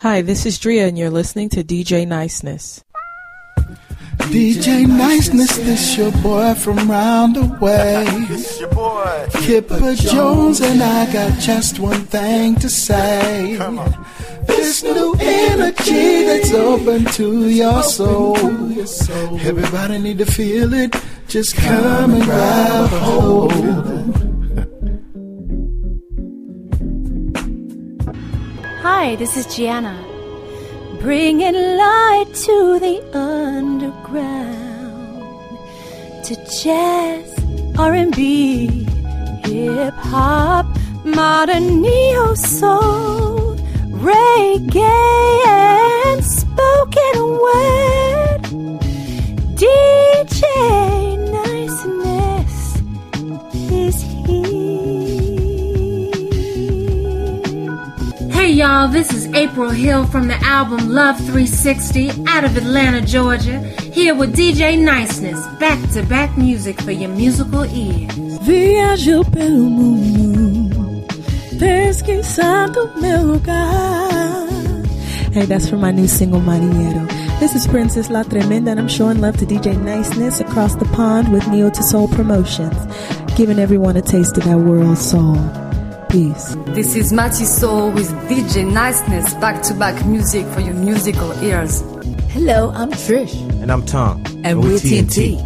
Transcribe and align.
Hi, 0.00 0.22
this 0.22 0.46
is 0.46 0.60
Drea, 0.60 0.86
and 0.86 0.96
you're 0.96 1.10
listening 1.10 1.48
to 1.48 1.64
DJ 1.64 2.06
Niceness. 2.06 2.84
DJ 4.30 4.86
Niceness, 4.86 5.56
this 5.56 5.98
your 5.98 6.12
boy 6.22 6.54
from 6.54 6.88
round 6.88 7.34
the 7.34 7.58
way. 7.60 8.06
This 8.28 8.60
your 8.60 8.68
boy. 8.68 9.26
Kipper 9.32 9.96
Jones, 9.96 10.60
and 10.60 10.80
I 10.80 11.12
got 11.12 11.40
just 11.40 11.80
one 11.80 12.02
thing 12.02 12.54
to 12.60 12.70
say. 12.70 13.56
Come 13.58 13.80
on. 13.80 14.06
This 14.46 14.84
new 14.84 15.16
energy 15.18 16.26
that's 16.26 16.52
open 16.52 17.04
to 17.14 17.48
your 17.48 17.82
soul. 17.82 18.36
Everybody 19.40 19.98
need 19.98 20.18
to 20.18 20.26
feel 20.26 20.74
it. 20.74 20.94
Just 21.26 21.56
come 21.56 22.12
and 22.12 22.22
grab 22.22 22.92
a 22.92 22.98
hold. 23.00 24.17
Hi, 28.90 29.16
this 29.16 29.36
is 29.36 29.44
Gianna. 29.54 29.94
Bringing 31.02 31.52
light 31.52 32.24
to 32.46 32.78
the 32.80 32.96
underground. 33.12 34.48
To 36.24 36.34
jazz, 36.62 37.28
R&B, 37.78 38.86
hip 39.44 39.94
hop, 39.94 40.66
modern 41.04 41.82
neo 41.82 42.32
soul, 42.32 43.56
reggae, 44.08 45.46
and 46.06 46.24
spoken 46.24 47.16
word. 47.44 48.42
DJ 49.60 51.07
y'all, 58.58 58.88
this 58.88 59.12
is 59.12 59.32
April 59.34 59.70
Hill 59.70 60.04
from 60.06 60.26
the 60.26 60.34
album 60.44 60.88
Love 60.88 61.16
360 61.18 62.10
out 62.26 62.42
of 62.42 62.56
Atlanta, 62.56 63.00
Georgia, 63.00 63.60
here 63.92 64.16
with 64.16 64.34
DJ 64.34 64.76
Niceness, 64.76 65.46
back 65.60 65.78
to 65.92 66.02
back 66.02 66.36
music 66.36 66.80
for 66.80 66.90
your 66.90 67.10
musical 67.10 67.64
ears. 67.66 68.12
Viajo 68.40 69.22
pelo 69.32 69.62
mundo, 69.70 71.06
pesquisando 71.56 72.92
meu 73.00 73.22
lugar. 73.22 74.48
Hey, 75.32 75.46
that's 75.46 75.68
from 75.68 75.80
my 75.80 75.92
new 75.92 76.08
single, 76.08 76.40
Mariero. 76.40 77.06
This 77.38 77.54
is 77.54 77.64
Princess 77.68 78.10
La 78.10 78.24
Tremenda, 78.24 78.72
and 78.72 78.80
I'm 78.80 78.88
showing 78.88 79.20
love 79.20 79.36
to 79.36 79.46
DJ 79.46 79.80
Niceness 79.80 80.40
across 80.40 80.74
the 80.74 80.86
pond 80.86 81.32
with 81.32 81.46
Neo 81.46 81.70
to 81.70 81.82
Soul 81.84 82.08
Promotions, 82.08 82.76
giving 83.36 83.60
everyone 83.60 83.96
a 83.96 84.02
taste 84.02 84.36
of 84.36 84.42
that 84.46 84.58
world 84.58 84.98
soul. 84.98 85.36
Peace. 86.08 86.56
This 86.68 86.96
is 86.96 87.12
Matty 87.12 87.44
Soul 87.44 87.90
with 87.90 88.08
DJ 88.30 88.70
Niceness, 88.70 89.34
back 89.34 89.62
to 89.64 89.74
back 89.74 90.06
music 90.06 90.46
for 90.46 90.60
your 90.60 90.72
musical 90.72 91.32
ears. 91.44 91.82
Hello, 92.30 92.70
I'm 92.70 92.90
Trish. 92.92 93.34
And 93.60 93.70
I'm 93.70 93.84
Tom. 93.84 94.24
And 94.42 94.62
we're 94.62 94.78
TNT. 94.78 95.36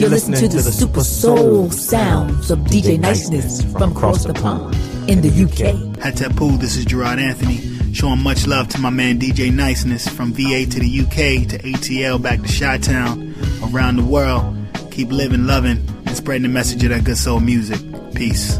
You're 0.00 0.08
listening 0.08 0.40
to 0.50 0.56
the 0.56 0.72
super 0.72 1.04
soul 1.04 1.70
sounds 1.70 2.50
of 2.50 2.58
DJ 2.60 2.98
Niceness 2.98 3.62
from 3.72 3.92
across 3.92 4.24
the 4.24 4.34
pond 4.34 4.74
in 5.08 5.20
the 5.20 5.28
UK. 5.28 5.74
Hatapu, 5.98 6.58
this 6.58 6.76
is 6.76 6.84
Gerard 6.84 7.20
Anthony, 7.20 7.58
showing 7.92 8.20
much 8.20 8.48
love 8.48 8.66
to 8.70 8.80
my 8.80 8.90
man 8.90 9.20
DJ 9.20 9.52
Niceness 9.52 10.08
from 10.08 10.32
VA 10.32 10.66
to 10.66 10.80
the 10.80 11.00
UK 11.00 11.48
to 11.48 11.58
ATL 11.58 12.20
back 12.20 12.42
to 12.42 12.58
Chi 12.58 12.78
Town, 12.78 13.36
around 13.72 13.96
the 13.96 14.04
world. 14.04 14.56
Keep 14.90 15.12
living, 15.12 15.46
loving, 15.46 15.78
and 16.06 16.16
spreading 16.16 16.42
the 16.42 16.48
message 16.48 16.82
of 16.82 16.90
that 16.90 17.04
good 17.04 17.18
soul 17.18 17.38
music. 17.38 17.78
Peace. 18.16 18.58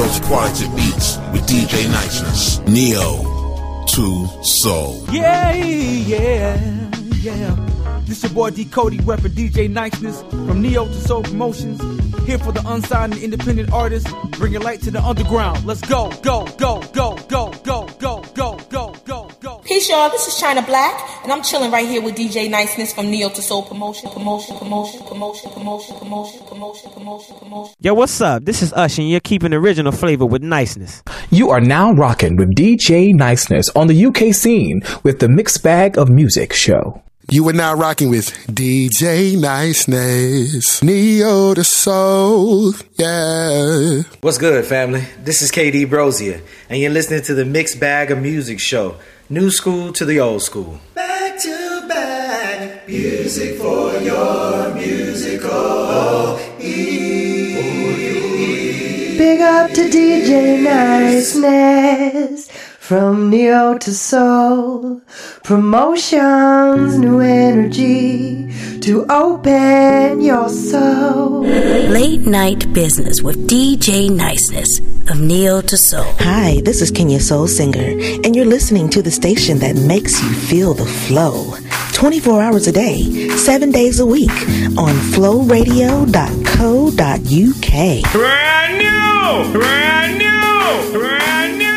Those 0.00 0.20
quality 0.20 0.66
beats 0.68 1.18
with 1.30 1.46
DJ 1.46 1.86
Niceness. 1.92 2.60
Neo 2.60 3.84
to 3.84 4.42
Soul. 4.42 5.04
Yeah, 5.12 5.52
yeah, 5.52 6.90
yeah. 7.20 8.00
This 8.06 8.22
your 8.22 8.32
boy 8.32 8.48
D 8.48 8.64
Cody 8.64 8.96
repping 9.00 9.34
DJ 9.34 9.68
Niceness 9.68 10.22
from 10.22 10.62
Neo 10.62 10.86
to 10.86 10.94
Soul 10.94 11.22
Promotions. 11.22 11.82
Here 12.24 12.38
for 12.38 12.50
the 12.50 12.62
unsigned 12.66 13.12
and 13.12 13.22
independent 13.22 13.74
artists, 13.74 14.10
bringing 14.38 14.62
light 14.62 14.80
to 14.84 14.90
the 14.90 15.02
underground. 15.02 15.66
Let's 15.66 15.82
go, 15.82 16.10
go, 16.22 16.46
go, 16.56 16.80
go, 16.94 17.18
go, 17.28 17.50
go, 17.50 17.52
go, 17.62 17.86
go, 17.98 18.24
go, 18.34 18.58
go, 18.70 18.94
go. 19.04 19.29
Peace, 19.70 19.88
y'all. 19.88 20.10
This 20.10 20.26
is 20.26 20.36
China 20.36 20.62
Black, 20.62 21.22
and 21.22 21.30
I'm 21.30 21.44
chilling 21.44 21.70
right 21.70 21.86
here 21.86 22.02
with 22.02 22.16
DJ 22.16 22.50
Niceness 22.50 22.92
from 22.92 23.08
Neo 23.08 23.28
to 23.28 23.40
Soul 23.40 23.62
Promotion, 23.62 24.10
Promotion, 24.10 24.56
Promotion, 24.58 25.00
Promotion, 25.06 25.52
Promotion, 25.52 25.96
Promotion, 25.96 26.40
Promotion, 26.48 26.90
Promotion, 26.90 27.36
Promotion. 27.36 27.74
Yo, 27.78 27.94
what's 27.94 28.20
up? 28.20 28.44
This 28.44 28.62
is 28.62 28.72
Ush, 28.72 28.98
and 28.98 29.08
you're 29.08 29.20
keeping 29.20 29.52
original 29.52 29.92
flavor 29.92 30.26
with 30.26 30.42
niceness. 30.42 31.04
You 31.30 31.50
are 31.50 31.60
now 31.60 31.92
rocking 31.92 32.34
with 32.34 32.52
DJ 32.56 33.14
Niceness 33.14 33.68
on 33.76 33.86
the 33.86 34.06
UK 34.06 34.34
scene 34.34 34.82
with 35.04 35.20
the 35.20 35.28
Mixed 35.28 35.62
Bag 35.62 35.96
of 35.96 36.08
Music 36.08 36.52
show. 36.52 37.00
You 37.30 37.48
are 37.48 37.52
now 37.52 37.74
rocking 37.74 38.10
with 38.10 38.30
DJ 38.48 39.40
Niceness. 39.40 40.82
Neo 40.82 41.54
to 41.54 41.62
Soul. 41.62 42.72
Yeah. 42.96 44.02
What's 44.20 44.38
good, 44.38 44.64
family? 44.64 45.04
This 45.22 45.42
is 45.42 45.52
KD 45.52 45.86
Brozier, 45.86 46.40
and 46.68 46.80
you're 46.80 46.90
listening 46.90 47.22
to 47.22 47.34
the 47.34 47.44
Mixed 47.44 47.78
Bag 47.78 48.10
of 48.10 48.20
Music 48.20 48.58
show. 48.58 48.96
New 49.32 49.48
school 49.48 49.92
to 49.92 50.04
the 50.04 50.18
old 50.18 50.42
school. 50.42 50.80
Back 50.92 51.38
to 51.38 51.86
back, 51.86 52.88
music 52.88 53.58
for 53.58 53.92
your 54.00 54.74
musical 54.74 56.36
Big 59.16 59.40
up 59.40 59.70
to 59.70 59.88
DJ 59.88 60.60
Niceness 60.60 62.48
from 62.90 63.30
Neo 63.30 63.78
to 63.78 63.94
Soul. 63.94 65.00
Promotions, 65.44 66.98
new 66.98 67.20
energy 67.20 68.52
to 68.80 69.06
open 69.08 70.20
your 70.20 70.48
soul. 70.48 71.42
Late 71.42 72.22
Night 72.22 72.72
Business 72.72 73.22
with 73.22 73.48
DJ 73.48 74.10
Niceness 74.10 74.80
of 75.08 75.20
Neo 75.20 75.60
to 75.60 75.76
Soul. 75.76 76.12
Hi, 76.18 76.60
this 76.64 76.82
is 76.82 76.90
Kenya 76.90 77.20
Soul 77.20 77.46
Singer, 77.46 77.96
and 78.24 78.34
you're 78.34 78.44
listening 78.44 78.88
to 78.88 79.02
the 79.02 79.10
station 79.12 79.60
that 79.60 79.76
makes 79.76 80.20
you 80.20 80.34
feel 80.34 80.74
the 80.74 80.84
flow. 80.84 81.54
24 81.92 82.42
hours 82.42 82.66
a 82.66 82.72
day, 82.72 83.28
7 83.36 83.70
days 83.70 84.00
a 84.00 84.06
week 84.06 84.32
on 84.76 84.96
flowradio.co.uk. 85.14 88.12
Brand 88.12 88.78
new! 88.82 89.52
Brand 89.52 90.18
new! 90.18 90.98
Brand 90.98 91.58
new! 91.60 91.69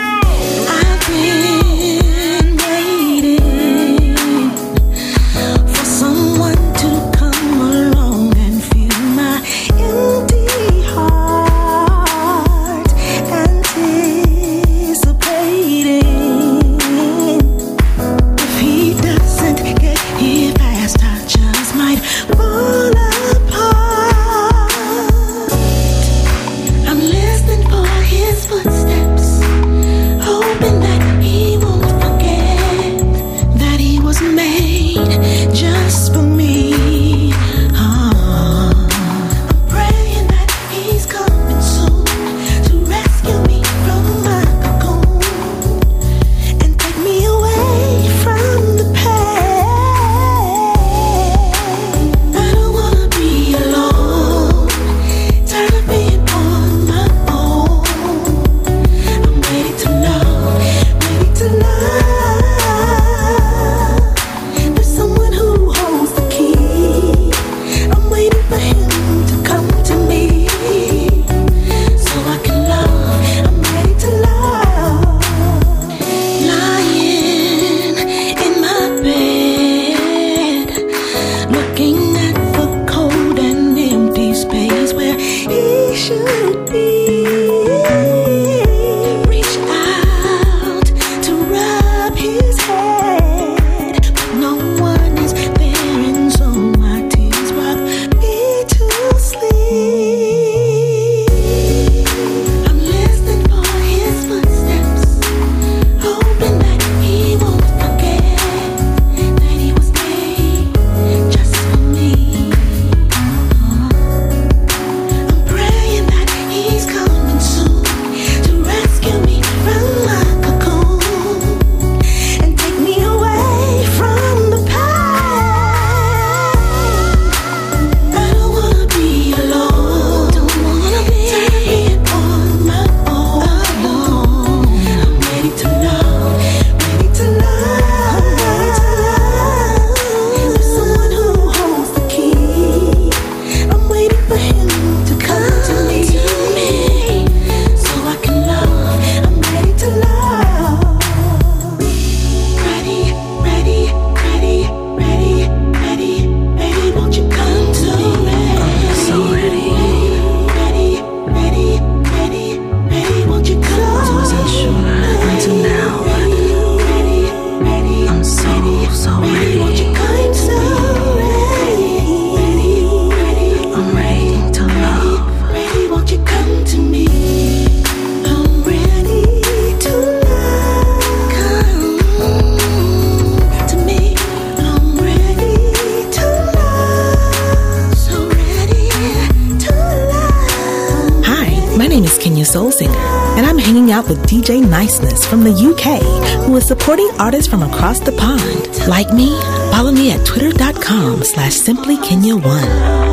from 195.34 195.44
the 195.44 195.50
UK 195.50 196.00
who 196.46 196.56
is 196.58 196.68
supporting 196.68 197.10
artists 197.18 197.50
from 197.50 197.64
across 197.64 198.00
the 198.00 198.12
pond. 198.12 198.88
Like 198.88 199.12
me? 199.12 199.36
Follow 199.72 199.92
me 199.92 200.12
at 200.12 200.24
twitter.com 200.28 201.24
slash 201.24 201.54
simplykenya1. 201.54 203.13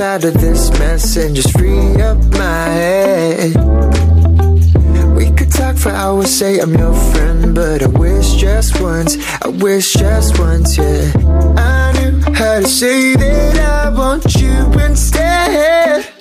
out 0.00 0.24
of 0.24 0.34
this 0.34 0.70
mess 0.78 1.16
and 1.16 1.34
just 1.34 1.52
free 1.52 2.00
up 2.02 2.18
my 2.32 2.64
head. 2.68 3.54
We 5.16 5.30
could 5.32 5.50
talk 5.50 5.76
for 5.76 5.90
hours, 5.90 6.30
say 6.30 6.58
I'm 6.58 6.74
your 6.74 6.94
friend, 7.12 7.54
but 7.54 7.82
I 7.82 7.86
wish 7.86 8.34
just 8.34 8.80
once, 8.80 9.16
I 9.42 9.48
wish 9.48 9.94
just 9.94 10.38
once, 10.38 10.76
yeah. 10.76 11.12
I 11.56 11.92
knew 11.94 12.20
how 12.34 12.60
to 12.60 12.66
say 12.68 13.14
that 13.16 13.58
I 13.58 13.88
want 13.90 14.34
you 14.34 14.80
instead. 14.80 16.15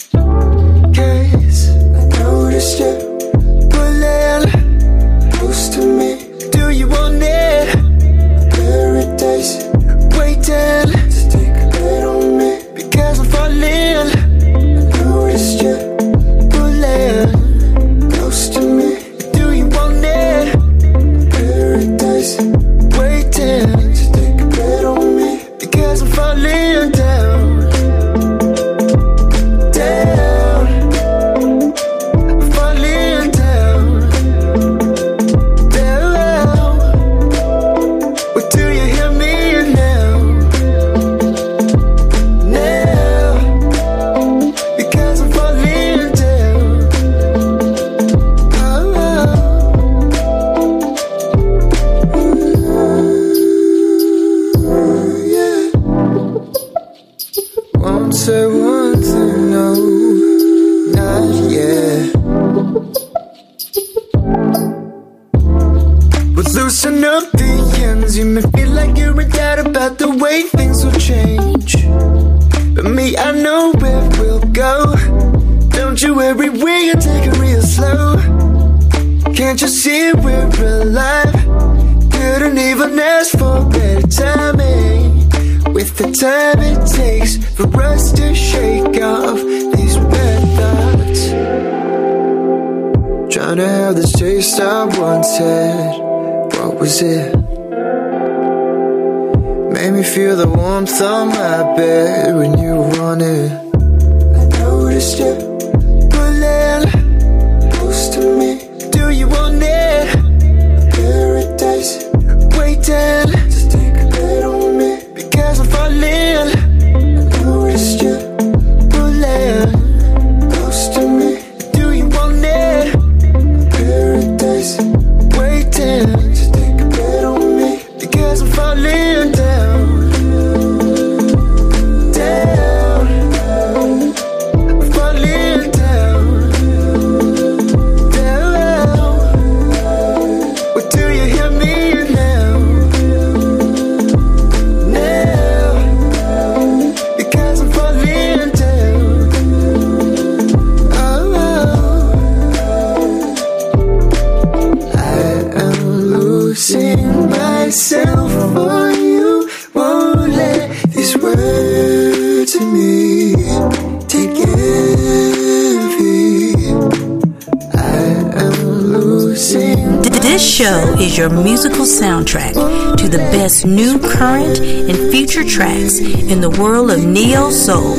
New, 173.63 173.99
current, 173.99 174.59
and 174.59 175.11
future 175.11 175.43
tracks 175.43 175.99
in 175.99 176.41
the 176.41 176.49
world 176.49 176.91
of 176.91 177.05
neo 177.05 177.49
soul, 177.51 177.95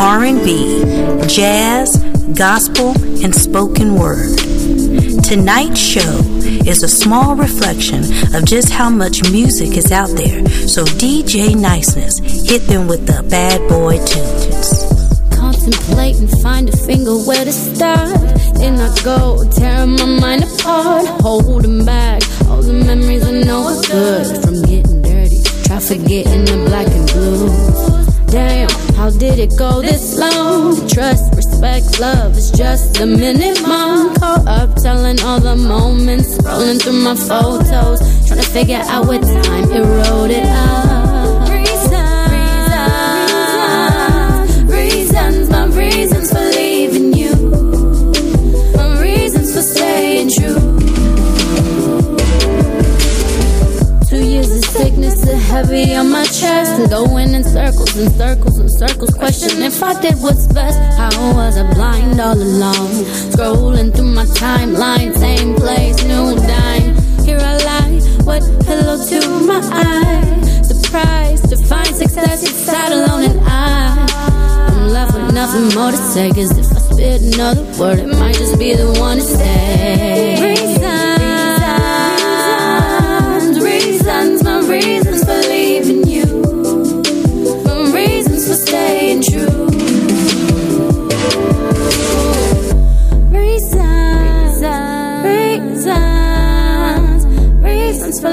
R&B, 0.00 1.26
jazz, 1.26 1.96
gospel, 2.34 2.94
and 3.22 3.34
spoken 3.34 3.96
word. 3.96 4.38
Tonight's 5.24 5.80
show 5.80 6.20
is 6.66 6.82
a 6.82 6.88
small 6.88 7.34
reflection 7.36 8.04
of 8.34 8.44
just 8.44 8.70
how 8.70 8.88
much 8.88 9.30
music 9.30 9.76
is 9.76 9.92
out 9.92 10.10
there. 10.10 10.46
So 10.68 10.84
DJ 10.84 11.54
Niceness 11.54 12.18
hit 12.48 12.62
them 12.68 12.86
with 12.88 13.06
the 13.06 13.22
bad 13.28 13.60
boy 13.68 13.98
tunes. 14.06 14.84
contemplate 15.34 16.16
and 16.16 16.30
find 16.40 16.68
a 16.68 16.76
finger 16.76 17.16
where 17.26 17.44
to 17.44 17.52
start. 17.52 18.18
Then 18.56 18.78
I 18.80 18.94
go 19.02 19.44
tearing 19.50 19.92
my 19.92 20.06
mind 20.20 20.44
apart, 20.44 21.06
holding 21.22 21.84
back 21.84 22.22
all 22.48 22.62
the 22.62 22.72
memories 22.72 23.24
I 23.24 23.32
know 23.42 23.66
are 23.66 23.82
good 23.82 24.44
from 24.44 24.62
getting 24.62 24.83
forgetting 25.86 26.44
the 26.46 26.64
black 26.66 26.86
and 26.88 27.06
blue. 27.12 27.48
Damn, 28.30 28.70
how 28.96 29.10
did 29.10 29.38
it 29.38 29.52
go 29.58 29.82
this 29.82 30.18
long? 30.18 30.76
Trust, 30.88 31.34
respect, 31.34 32.00
love 32.00 32.36
is 32.36 32.50
just 32.50 32.94
the 32.94 33.06
minimum. 33.06 34.14
Caught 34.14 34.48
up 34.48 34.76
telling 34.76 35.20
all 35.20 35.40
the 35.40 35.56
moments, 35.56 36.38
scrolling 36.38 36.80
through 36.82 37.04
my 37.04 37.14
photos, 37.14 38.00
trying 38.26 38.40
to 38.40 38.48
figure 38.48 38.82
out 38.86 39.06
what 39.06 39.22
time 39.22 39.70
eroded 39.72 40.44
up. 40.46 40.93
Heavy 55.74 55.94
on 55.94 56.10
my 56.10 56.24
chest 56.24 56.90
going 56.90 57.34
in 57.34 57.42
circles 57.42 57.96
and 57.96 58.12
circles 58.12 58.58
and 58.58 58.70
circles. 58.70 59.10
Question 59.10 59.62
if 59.62 59.82
I 59.82 60.00
did 60.00 60.14
what's 60.20 60.46
best. 60.46 60.78
How 60.98 61.10
was 61.34 61.56
I 61.56 61.72
blind 61.74 62.20
all 62.20 62.36
along? 62.36 62.90
Scrolling 63.32 63.94
through 63.94 64.12
my 64.14 64.24
timeline, 64.24 65.16
same 65.16 65.54
place, 65.54 66.02
new 66.04 66.36
dime. 66.36 66.94
Here 67.24 67.38
I 67.38 67.56
lie, 67.68 68.00
what 68.24 68.42
pillow 68.66 68.98
to 69.10 69.20
my 69.46 69.60
eye. 69.72 70.62
Surprised 70.62 71.48
to 71.50 71.56
find 71.56 71.94
success, 71.94 72.48
sat 72.50 72.92
alone 72.92 73.24
and 73.30 73.40
I. 73.44 74.06
I'm 74.68 74.88
left 74.88 75.14
with 75.14 75.34
nothing 75.34 75.74
more 75.74 75.90
to 75.90 75.96
say, 75.96 76.28
cause 76.30 76.56
if 76.56 76.66
I 76.70 76.80
spit 76.92 77.34
another 77.34 77.64
word, 77.78 77.98
it 77.98 78.18
might 78.18 78.34
just 78.34 78.58
be 78.58 78.74
the 78.74 78.92
one 79.00 79.16
to 79.16 79.22
stay. 79.22 80.73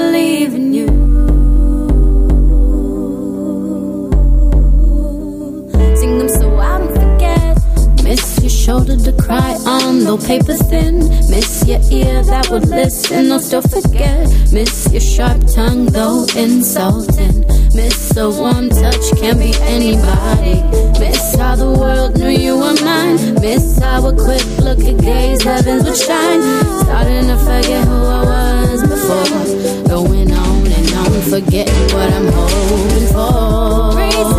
For 0.02 0.10
leaving 0.10 0.72
you. 0.72 0.86
Sing 5.96 6.18
them 6.18 6.28
so 6.28 6.56
I 6.56 6.78
don't 6.78 6.94
forget. 7.02 7.58
Miss 8.02 8.40
your 8.40 8.50
shoulder 8.50 8.96
to 8.96 9.12
cry 9.12 9.54
on, 9.66 10.04
though 10.04 10.18
paper 10.18 10.54
thin. 10.54 10.98
Miss 11.30 11.66
your 11.66 11.80
ear 11.90 12.22
that 12.24 12.48
would 12.50 12.68
listen, 12.68 13.28
though 13.28 13.38
still 13.38 13.62
forget. 13.62 14.28
Miss 14.52 14.90
your 14.92 15.00
sharp 15.00 15.40
tongue, 15.54 15.86
though 15.86 16.26
insulting. 16.36 17.40
Miss 17.74 18.16
a 18.16 18.28
warm 18.28 18.68
touch, 18.68 19.04
can't 19.20 19.38
be 19.38 19.52
anybody. 19.60 20.56
Miss 20.98 21.34
how 21.36 21.56
the 21.56 21.70
world 21.80 22.18
knew 22.18 22.28
you 22.28 22.54
were 22.56 22.76
mine. 22.84 23.34
Miss 23.40 23.78
how 23.78 24.06
a 24.06 24.14
quick 24.14 24.46
look 24.58 24.80
at 24.80 24.98
gaze 25.00 25.42
heavens 25.42 25.84
would 25.84 25.96
shine. 25.96 26.42
Starting 26.82 27.26
to 27.28 27.36
forget 27.38 27.86
who 27.86 27.98
I 28.18 28.22
was 28.32 28.82
before. 28.82 29.81
Going 29.92 30.32
on 30.32 30.66
and 30.66 30.92
on, 30.94 31.20
forgetting 31.28 31.94
what 31.94 32.10
I'm 32.14 32.26
hoping 32.32 33.08
for. 33.08 34.31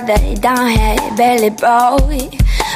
Before 0.00 0.16
the 0.16 0.40
down 0.40 0.68
had 0.68 1.16
belly 1.16 1.50
boy. 1.50 2.28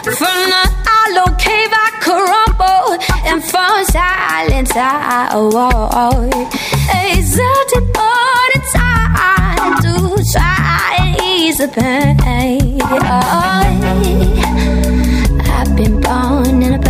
From 0.04 0.50
the 0.52 0.64
hollow 0.86 1.36
cave 1.36 1.72
I 1.72 1.90
crumbled 2.00 3.02
and 3.26 3.42
from 3.42 3.84
silence 3.84 4.72
I 4.74 5.28
awoke. 5.32 6.54
Exerted 7.12 7.96
all 7.96 8.48
the 8.54 8.60
time 8.72 9.72
to 9.82 9.92
try 10.32 10.96
and 11.00 11.20
ease 11.22 11.58
the 11.58 11.68
pain. 11.68 12.80
I've 15.42 15.76
been 15.76 16.00
born 16.00 16.62
in 16.62 16.74
a 16.74 16.89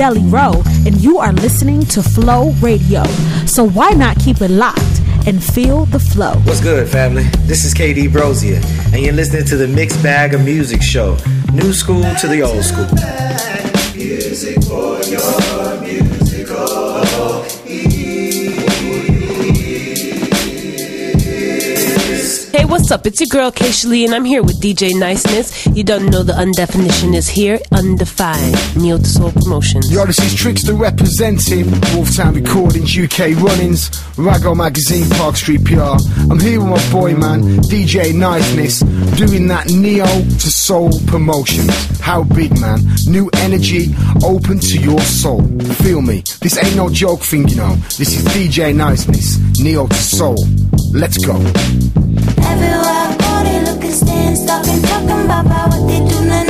Deli 0.00 0.24
Rowe, 0.30 0.62
and 0.86 0.96
you 0.96 1.18
are 1.18 1.30
listening 1.30 1.82
to 1.82 2.02
Flow 2.02 2.52
Radio. 2.62 3.04
So 3.44 3.68
why 3.68 3.90
not 3.90 4.18
keep 4.18 4.40
it 4.40 4.50
locked 4.50 5.02
and 5.26 5.44
feel 5.44 5.84
the 5.84 5.98
flow? 5.98 6.36
What's 6.44 6.62
good, 6.62 6.88
family? 6.88 7.24
This 7.40 7.66
is 7.66 7.74
KD 7.74 8.08
Brosia, 8.08 8.64
and 8.94 9.02
you're 9.02 9.12
listening 9.12 9.44
to 9.44 9.58
the 9.58 9.68
Mixed 9.68 10.02
Bag 10.02 10.32
of 10.32 10.42
Music 10.42 10.80
Show. 10.80 11.18
New 11.52 11.74
school 11.74 12.02
to 12.14 12.28
the 12.28 12.40
old 12.40 12.64
school. 12.64 13.29
What's 22.90 23.02
up? 23.02 23.06
It's 23.06 23.20
your 23.20 23.28
girl 23.28 23.52
Keisha 23.52 23.88
Lee, 23.88 24.04
and 24.04 24.12
I'm 24.12 24.24
here 24.24 24.42
with 24.42 24.60
DJ 24.60 24.98
Niceness. 24.98 25.64
You 25.66 25.84
don't 25.84 26.06
know 26.06 26.24
the 26.24 26.34
undefinition 26.34 27.14
is 27.14 27.28
here, 27.28 27.60
undefined. 27.70 28.56
Neo 28.76 28.98
to 28.98 29.04
Soul 29.04 29.30
Promotions. 29.30 29.92
Yo, 29.92 30.04
this 30.06 30.16
tricks 30.16 30.34
Trickster 30.34 30.74
representing 30.74 31.66
Wolftown 31.94 32.34
Recordings, 32.34 32.98
UK 32.98 33.40
Runnings, 33.40 33.90
Rago 34.16 34.56
Magazine, 34.56 35.08
Park 35.10 35.36
Street 35.36 35.64
PR. 35.64 36.02
I'm 36.32 36.40
here 36.40 36.58
with 36.58 36.68
my 36.68 36.90
boy 36.90 37.14
man, 37.14 37.60
DJ 37.70 38.12
Niceness, 38.12 38.80
doing 39.16 39.46
that 39.46 39.68
Neo 39.68 40.06
to 40.06 40.50
Soul 40.50 40.90
Promotions. 41.06 42.00
How 42.00 42.24
big, 42.24 42.60
man? 42.60 42.80
New 43.06 43.30
energy, 43.36 43.94
open 44.24 44.58
to 44.58 44.78
your 44.80 45.00
soul. 45.02 45.42
Feel 45.84 46.02
me? 46.02 46.24
This 46.40 46.58
ain't 46.58 46.74
no 46.74 46.90
joke 46.90 47.20
thing, 47.20 47.46
you 47.46 47.54
know. 47.54 47.76
This 47.98 48.18
is 48.18 48.24
DJ 48.34 48.74
Niceness, 48.74 49.38
Neo 49.60 49.86
to 49.86 49.94
Soul. 49.94 50.44
Let's 50.92 51.24
go. 51.24 51.38
Everywhere 52.50 53.06
I 53.06 53.16
go, 53.20 53.32
they 53.46 53.58
look 53.66 53.84
and 53.84 53.94
stand, 53.94 54.36
and 54.68 54.84
talking 54.84 55.24
about 55.24 55.70
what 55.70 55.86
they 55.86 56.00
do 56.08 56.26
now. 56.26 56.49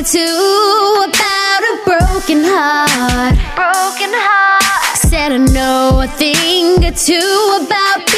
or 0.00 0.04
two 0.04 1.04
about 1.04 1.60
a 1.60 1.76
broken 1.84 2.42
heart. 2.42 3.36
Broken 3.54 4.10
heart. 4.14 4.96
Said 4.96 5.32
I 5.32 5.36
know 5.36 6.00
a 6.00 6.06
thing 6.06 6.82
or 6.84 6.92
two 6.92 7.66
about 7.66 8.09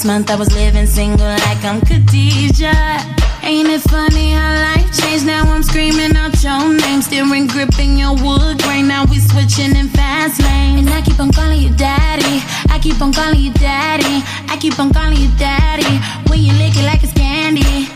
last 0.00 0.06
month 0.06 0.30
I 0.30 0.36
was 0.36 0.50
living 0.54 0.86
single 0.86 1.26
like 1.26 1.62
I'm 1.62 1.80
Khadijah. 1.80 3.04
Ain't 3.42 3.68
it 3.68 3.82
funny 3.82 4.32
how 4.32 4.54
life 4.72 4.88
changed? 4.96 5.26
Now 5.26 5.42
I'm 5.44 5.62
screaming 5.62 6.16
out 6.16 6.42
your 6.42 6.72
name, 6.72 7.02
steering 7.02 7.46
gripping 7.46 7.98
your 7.98 8.14
wood 8.14 8.62
grain. 8.62 8.88
Now 8.88 9.04
we 9.04 9.18
switching 9.18 9.76
in 9.76 9.88
fast 9.88 10.40
lane, 10.40 10.78
and 10.78 10.88
I 10.88 11.02
keep 11.02 11.20
on 11.20 11.32
calling 11.32 11.60
you 11.60 11.74
daddy. 11.76 12.40
I 12.72 12.78
keep 12.80 13.00
on 13.02 13.12
calling 13.12 13.40
you 13.40 13.52
daddy. 13.52 14.24
I 14.48 14.56
keep 14.58 14.78
on 14.78 14.90
calling 14.92 15.18
you 15.18 15.30
daddy. 15.36 15.92
When 16.30 16.40
you 16.40 16.52
lick 16.54 16.76
it 16.76 16.84
like 16.84 17.02
it's 17.02 17.12
candy. 17.12 17.88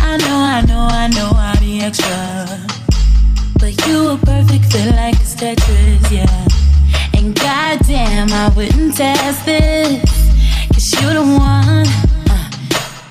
I 0.00 0.16
know, 0.22 0.38
I 0.56 0.60
know, 0.68 0.86
I 0.90 1.08
know 1.08 1.30
I'll 1.34 1.58
be 1.58 1.80
extra. 1.80 2.60
But 3.58 3.74
you 3.86 4.10
a 4.10 4.16
perfect 4.18 4.70
fit 4.70 4.94
like 4.94 5.16
a 5.16 5.26
Tetris, 5.38 6.10
yeah. 6.12 6.46
And 7.14 7.34
goddamn, 7.34 8.30
I 8.32 8.52
wouldn't 8.54 8.96
test 8.96 9.44
this. 9.44 10.17
You 11.00 11.10
the 11.14 11.22
one. 11.22 11.86
Uh, 12.28 12.50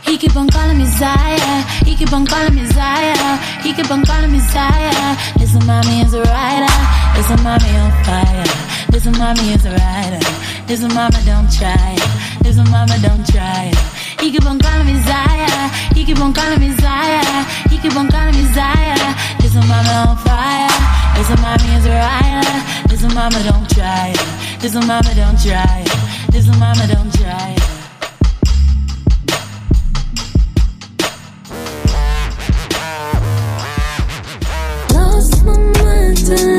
he 0.03 0.17
keep 0.17 0.35
on 0.35 0.49
calling 0.49 0.77
me 0.77 0.85
Zaya. 0.85 1.63
He 1.85 1.95
keep 1.95 2.13
on 2.13 2.25
calling 2.25 2.55
me 2.55 2.65
Zaya. 2.65 3.37
He 3.63 3.73
keep 3.73 3.89
on 3.91 4.05
calling 4.05 4.31
me 4.31 4.39
Zaya. 4.39 5.17
Listen, 5.39 5.65
mommy 5.65 6.01
is 6.01 6.13
a 6.13 6.21
rider. 6.23 6.75
Listen, 7.15 7.41
mommy 7.43 7.71
on 7.77 7.91
fire. 8.03 8.67
Listen, 8.91 9.17
mommy 9.17 9.53
is 9.53 9.65
a 9.65 9.71
rider. 9.71 10.47
Listen, 10.67 10.93
mama, 10.93 11.17
don't 11.25 11.49
try 11.49 11.95
it. 11.95 12.43
Listen, 12.43 12.69
mama, 12.69 12.97
don't 12.99 13.25
try. 13.25 13.71
He 14.19 14.31
keep 14.31 14.45
on 14.45 14.59
calling 14.59 14.85
me 14.85 14.99
Zaya. 15.01 15.69
He 15.95 16.03
keep 16.03 16.19
on 16.19 16.33
calling 16.33 16.59
me 16.59 16.71
Zaya. 16.75 17.45
He 17.69 17.77
keep 17.77 17.95
on 17.95 18.09
calling 18.09 18.35
me 18.35 18.43
Zaya. 18.53 19.15
Listen, 19.39 19.65
mama 19.67 20.09
on 20.09 20.17
fire. 20.27 20.69
Listen, 21.17 21.39
mommy 21.41 21.69
is 21.75 21.85
a 21.85 21.95
rider. 21.95 22.89
Listen, 22.89 23.13
mama, 23.13 23.41
don't 23.43 23.69
try 23.69 24.13
it. 24.13 24.61
Listen, 24.61 24.85
mama, 24.85 25.15
don't 25.15 25.39
try 25.41 25.83
it. 25.85 26.33
Listen, 26.33 26.59
mama, 26.59 26.85
don't 26.87 27.13
try. 27.13 27.56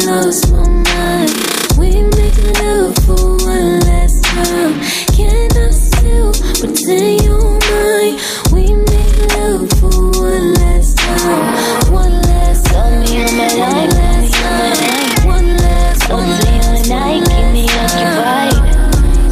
Lost 0.08 0.50
my 0.52 0.66
mind. 0.66 1.30
We 1.76 1.90
make 2.16 2.36
love 2.60 2.96
for 3.04 3.36
one 3.44 3.80
last 3.80 4.24
time. 4.24 4.72
Can 5.12 5.48
I 5.52 5.70
still 5.70 6.32
pretend 6.60 7.20
you're 7.22 7.58
mine? 7.68 8.16
We 8.52 8.72
make 8.88 9.16
love 9.36 9.68
for 9.78 10.00
one 10.16 10.54
last 10.54 10.96
time. 10.96 11.92
One 11.92 12.16
last 12.22 12.64
time. 12.66 13.00
me 13.04 13.22
on 13.22 13.36
my 13.36 13.48
line, 13.60 13.90
One 13.92 14.08
put 14.08 14.24
me 14.24 14.40
on 14.44 14.60
my 14.60 14.72
line. 14.80 15.26
One 15.28 15.48
last 15.58 16.10
All 16.10 16.16
one. 16.16 16.30
all 16.30 16.84
night, 16.88 17.22
keep 17.28 17.46
me 17.52 17.64
occupied. 17.82 18.56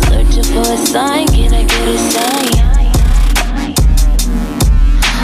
Searching 0.04 0.48
for 0.52 0.66
a 0.72 0.76
sign, 0.76 1.26
can 1.28 1.54
I 1.54 1.62
get 1.64 1.88
a 1.88 1.98
sign? 2.12 2.52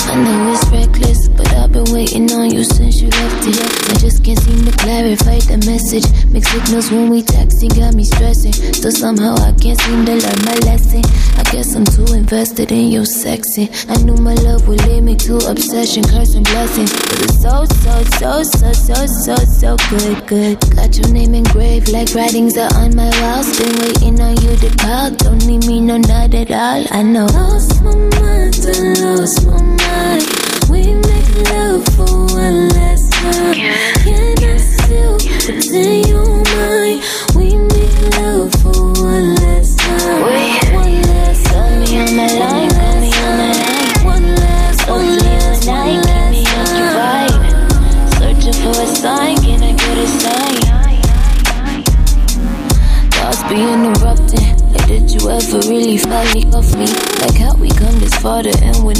I 0.04 0.14
know 0.16 0.52
it's 0.52 0.64
reckless, 0.70 1.28
but 1.28 1.48
I've 1.54 1.72
been 1.72 1.90
waiting 1.92 2.30
on 2.32 2.50
you 2.50 2.64
since 2.64 3.00
you 3.00 3.08
left 3.08 3.46
it. 3.48 3.90
I 3.90 3.94
just 3.98 4.22
can't 4.24 4.38
seem 4.38 4.64
to 4.66 4.71
clarify 4.82 5.38
the 5.46 5.58
message. 5.64 6.06
Mixed 6.34 6.50
signals 6.50 6.90
when 6.90 7.08
we 7.08 7.22
texting 7.22 7.70
got 7.78 7.94
me 7.94 8.04
stressing. 8.04 8.52
Still 8.52 8.90
somehow 8.90 9.34
I 9.38 9.54
can't 9.54 9.78
seem 9.78 10.04
to 10.04 10.14
learn 10.18 10.40
my 10.42 10.58
lesson. 10.66 11.02
I 11.38 11.42
guess 11.54 11.74
I'm 11.74 11.86
too 11.86 12.06
invested 12.12 12.72
in 12.72 12.90
your 12.90 13.06
sexing. 13.06 13.70
I 13.88 13.96
knew 14.02 14.18
my 14.18 14.34
love 14.42 14.66
would 14.66 14.82
lead 14.86 15.02
me 15.02 15.14
to 15.28 15.38
obsession, 15.46 16.02
curse 16.02 16.34
and 16.34 16.44
blessings. 16.44 16.90
But 16.92 17.18
it's 17.22 17.40
so, 17.40 17.64
so, 17.64 17.94
so, 18.18 18.42
so, 18.42 18.72
so, 18.72 19.06
so, 19.06 19.36
so 19.36 19.70
good, 19.88 20.26
good. 20.26 20.58
Got 20.74 20.98
your 20.98 21.10
name 21.14 21.34
engraved 21.34 21.88
like 21.88 22.12
writings 22.14 22.58
are 22.58 22.72
on 22.74 22.94
my 22.96 23.10
walls. 23.22 23.46
Been 23.58 23.74
waiting 23.86 24.20
on 24.20 24.34
you 24.42 24.56
to 24.66 24.70
call. 24.82 25.10
Don't 25.14 25.46
need 25.46 25.64
me, 25.66 25.80
no, 25.80 25.96
not 25.98 26.34
at 26.34 26.50
all. 26.50 26.82
I 26.90 27.02
know. 27.02 27.26
Lost 27.26 27.82
my 27.82 27.94
mind, 27.94 28.58
I 28.66 29.14
lost 29.14 29.46
my 29.46 29.62
mind. 29.62 30.26
We 30.70 30.82
make 30.90 31.30
love 31.50 31.84
for 31.94 32.34
one 32.34 32.68
last 32.70 33.12
time. 33.12 33.54
Can 33.54 34.42
I 34.42 34.71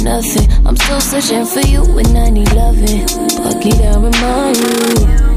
nothing? 0.03 0.51
I'm 0.65 0.75
still 0.75 1.01
searching 1.01 1.45
for 1.45 1.61
you 1.67 1.81
when 1.93 2.15
I 2.15 2.29
need 2.29 2.51
loving. 2.53 3.01
It, 3.01 3.85
I 3.85 3.95
remind 3.95 4.57
you. 4.57 5.32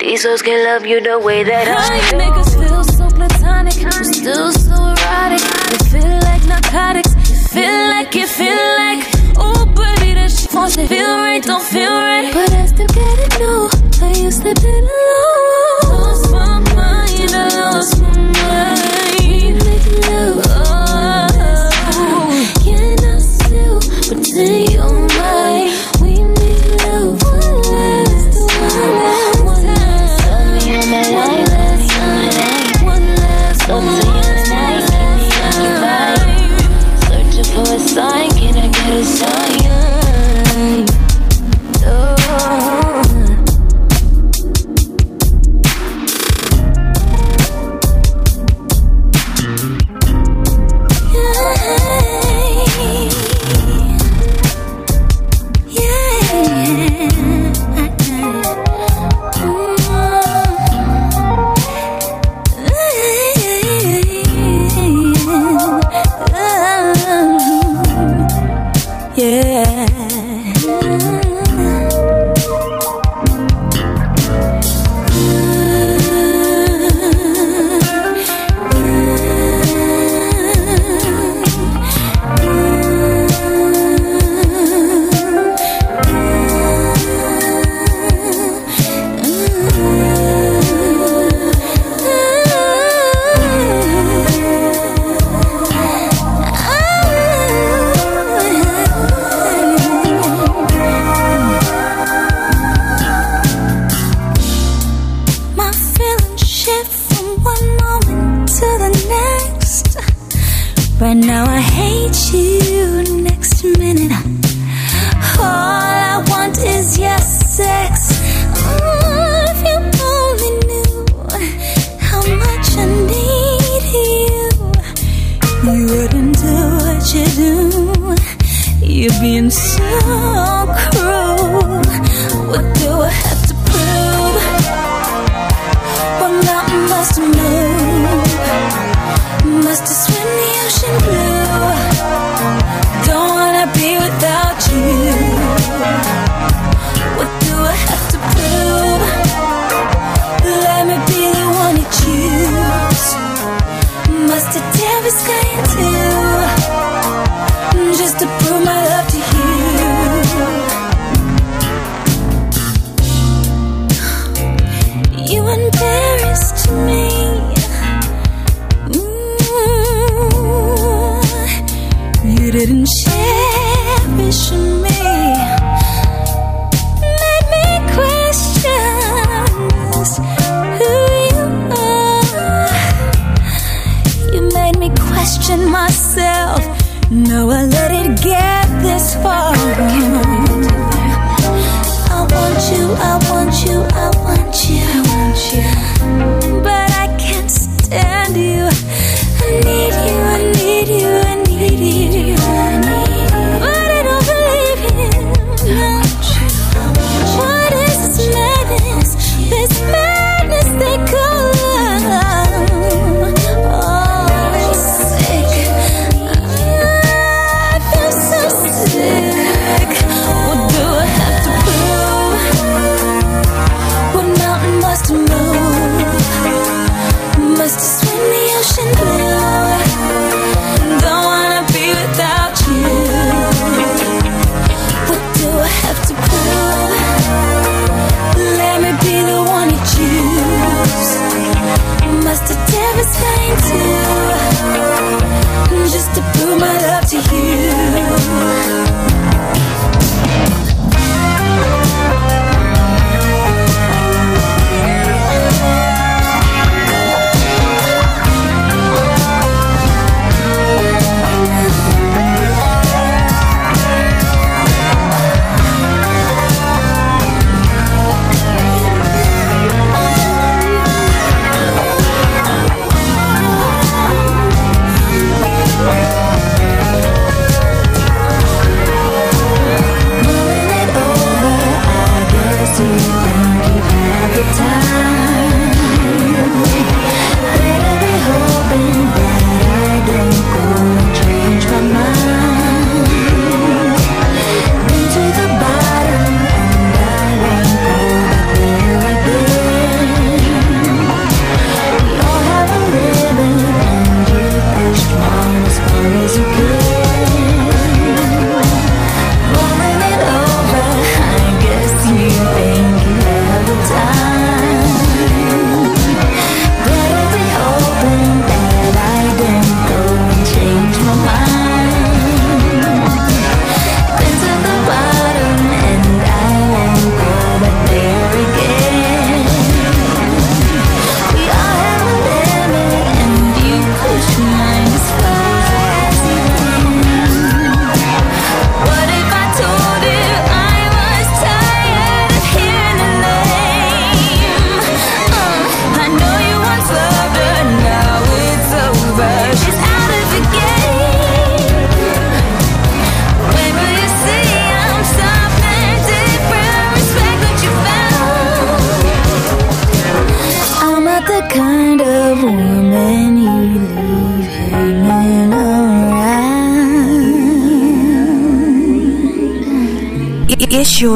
These 0.00 0.24
hoes 0.24 0.40
can 0.40 0.64
love 0.64 0.86
you 0.86 0.98
the 1.00 1.18
way 1.18 1.44
that 1.44 1.68
I 1.68 1.96
you 1.96 2.10
do. 2.10 2.16
make 2.16 2.32
us 2.32 2.54
feel 2.54 2.84
so 2.84 3.06
platonic, 3.10 3.74
but 3.84 4.04
still 4.04 4.50
so 4.50 4.72
erotic. 4.72 5.44
You 5.70 5.78
feel 5.92 6.18
like 6.24 6.42
narcotics. 6.46 7.12
You 7.28 7.36
feel 7.36 7.88
like, 7.92 8.14
you 8.14 8.26
feel 8.26 8.64
like, 8.80 9.04
oh 9.36 9.66
baby, 9.76 10.14
that 10.14 10.30
shit 10.32 10.54
wants 10.54 10.76
to 10.76 10.86
feel 10.88 11.06
right, 11.06 11.42
don't 11.42 11.62
feel 11.62 11.92
right. 11.92 12.32
But 12.32 12.50
I 12.50 12.66
still 12.66 12.86
gotta 12.88 13.38
know 13.40 13.68
how 14.00 14.08
you 14.08 14.30
slipping 14.30 14.88
along. 14.88 15.49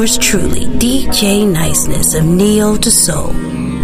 yours 0.05 0.17
truly, 0.19 0.65
DJ 0.77 1.51
Niceness 1.51 2.13
of 2.13 2.25
Neo 2.25 2.75
to 2.77 2.91
Soul. 2.91 3.33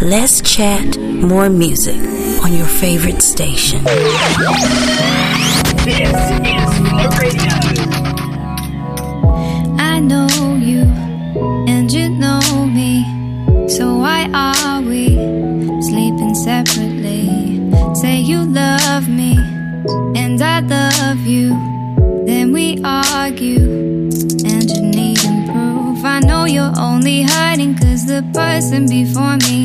Less 0.02 0.40
chat, 0.42 1.00
more 1.00 1.50
music 1.50 2.00
on 2.44 2.54
your 2.54 2.68
favorite 2.68 3.24
station. 3.24 3.84
This 5.84 6.06
is 6.06 6.12
Flow 6.90 7.10
Radio. 7.18 7.91
person 28.34 28.88
before 28.88 29.38
me. 29.38 29.61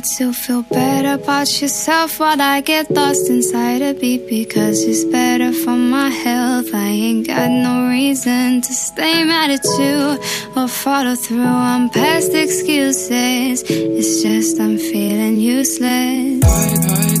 could 0.00 0.06
still 0.06 0.32
feel 0.32 0.62
better 0.62 1.22
about 1.22 1.60
yourself 1.60 2.20
while 2.20 2.40
I 2.40 2.62
get 2.62 2.90
lost 2.90 3.28
inside 3.28 3.82
a 3.82 3.92
beat 3.92 4.26
because 4.28 4.82
it's 4.82 5.04
better 5.04 5.52
for 5.52 5.76
my 5.76 6.08
health. 6.08 6.72
I 6.72 6.88
ain't 6.88 7.26
got 7.26 7.50
no 7.50 7.86
reason 7.88 8.62
to 8.62 8.72
stay 8.72 9.24
mad 9.24 9.50
at 9.50 9.64
you 9.78 10.18
or 10.56 10.68
follow 10.68 11.14
through 11.14 11.44
on 11.44 11.90
past 11.90 12.32
excuses. 12.32 13.62
It's 13.68 14.22
just 14.22 14.58
I'm 14.58 14.78
feeling 14.78 15.36
useless. 15.36 16.40
Bye, 16.40 16.76
bye. 16.86 17.19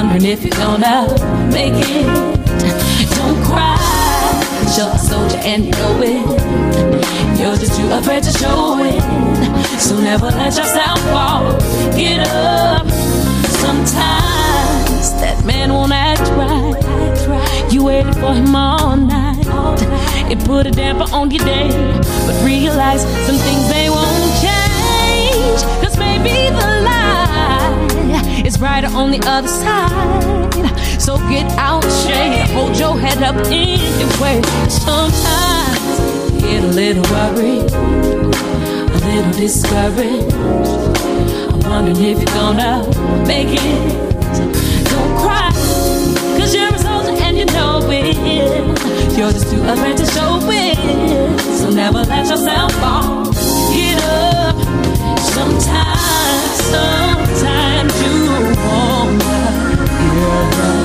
wondering 0.00 0.32
if 0.32 0.42
you're 0.42 0.56
gonna 0.56 1.06
make 1.52 1.74
it. 1.76 2.06
Don't 3.16 3.36
cry, 3.44 3.76
you're 4.76 4.88
a 4.88 4.98
soldier 4.98 5.36
and 5.44 5.66
you 5.66 5.72
know 5.72 6.00
it. 6.02 7.38
You're 7.38 7.56
just 7.56 7.76
too 7.78 7.86
afraid 7.92 8.22
to 8.22 8.32
show 8.32 8.78
it. 8.82 9.02
So 9.78 10.00
never 10.00 10.26
let 10.26 10.56
yourself 10.56 11.00
fall. 11.12 11.52
Get 11.96 12.26
up. 12.28 12.88
Sometimes 13.64 15.12
that 15.20 15.42
man 15.44 15.72
won't 15.74 15.92
act 15.92 16.26
right. 16.40 17.72
You 17.72 17.84
waited 17.84 18.14
for 18.14 18.32
him 18.32 18.56
all 18.56 18.96
night. 18.96 19.46
It 20.32 20.38
put 20.46 20.66
a 20.66 20.70
damper 20.70 21.12
on 21.12 21.30
your 21.30 21.44
day. 21.44 21.68
But 22.26 22.42
realize 22.42 23.02
some 23.26 23.36
things 23.36 23.68
they 23.68 23.90
won't 23.90 24.32
change. 24.44 25.60
Cause 25.82 25.98
maybe 25.98 26.48
the 26.48 26.80
light 26.84 26.99
is 28.50 28.58
brighter 28.58 28.88
on 28.88 29.10
the 29.10 29.20
other 29.26 29.48
side. 29.48 31.00
So 31.00 31.16
get 31.28 31.46
out, 31.58 31.84
shade, 32.02 32.48
hold 32.50 32.76
your 32.78 32.98
head 32.98 33.22
up 33.22 33.36
anyway. 33.46 34.42
Sometimes 34.68 36.40
get 36.40 36.64
a 36.64 36.72
little 36.80 37.06
worried, 37.14 37.70
a 38.96 38.98
little 39.08 39.32
discouraged. 39.32 40.34
I'm 41.52 41.60
wondering 41.70 42.02
if 42.10 42.18
you're 42.22 42.34
gonna 42.40 42.74
make 43.26 43.50
it. 43.50 43.80
Don't 44.90 45.12
cry, 45.22 45.50
cause 46.38 46.54
you're 46.54 46.74
a 46.74 46.78
soldier 46.78 47.16
and 47.26 47.36
you 47.38 47.46
know 47.56 47.80
it. 47.90 48.16
You're 49.16 49.32
just 49.32 49.50
too 49.50 49.62
afraid 49.62 49.96
to 49.98 50.06
show 50.06 50.40
it. 50.42 50.78
So 51.60 51.70
never 51.70 52.02
let 52.04 52.26
yourself 52.28 52.72
fall. 52.82 53.32
Get 53.74 53.98
up 54.04 54.56
sometimes, 55.36 56.56
sometimes 56.72 57.79
forever. 60.20 60.79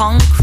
concrete. 0.00 0.39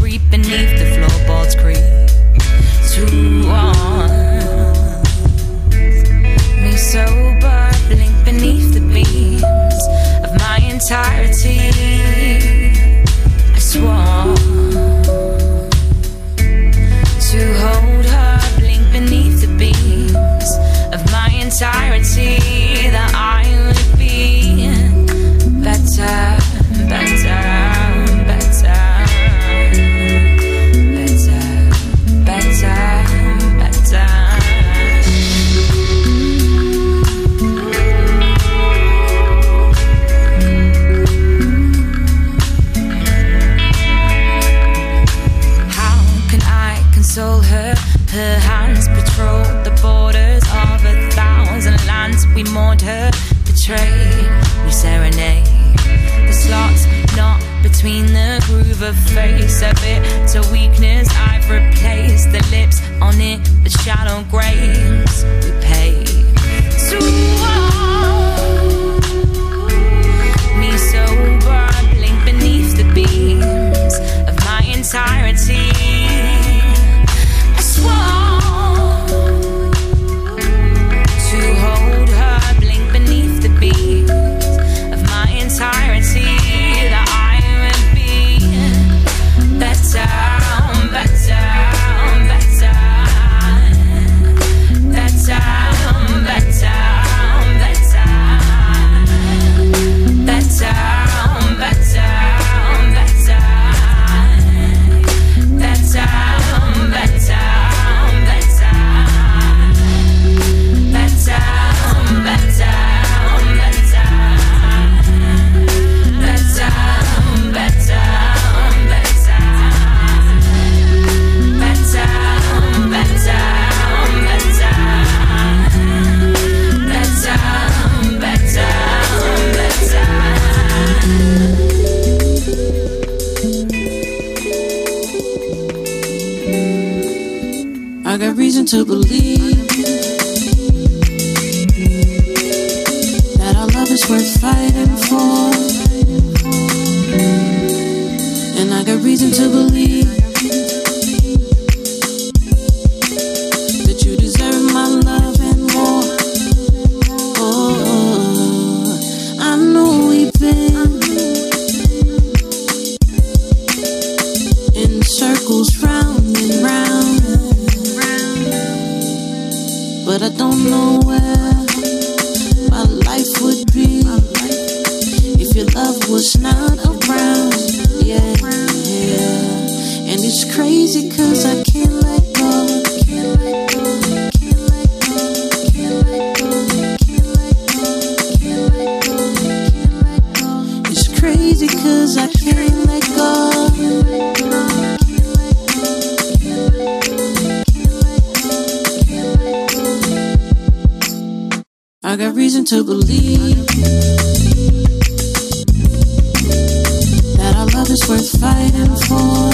worth 208.08 208.40
fighting 208.40 208.96
for. 209.06 209.50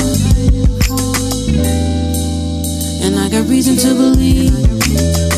And 3.05 3.19
I 3.19 3.29
got 3.29 3.49
reason 3.49 3.77
to 3.77 3.95
believe. 3.95 5.34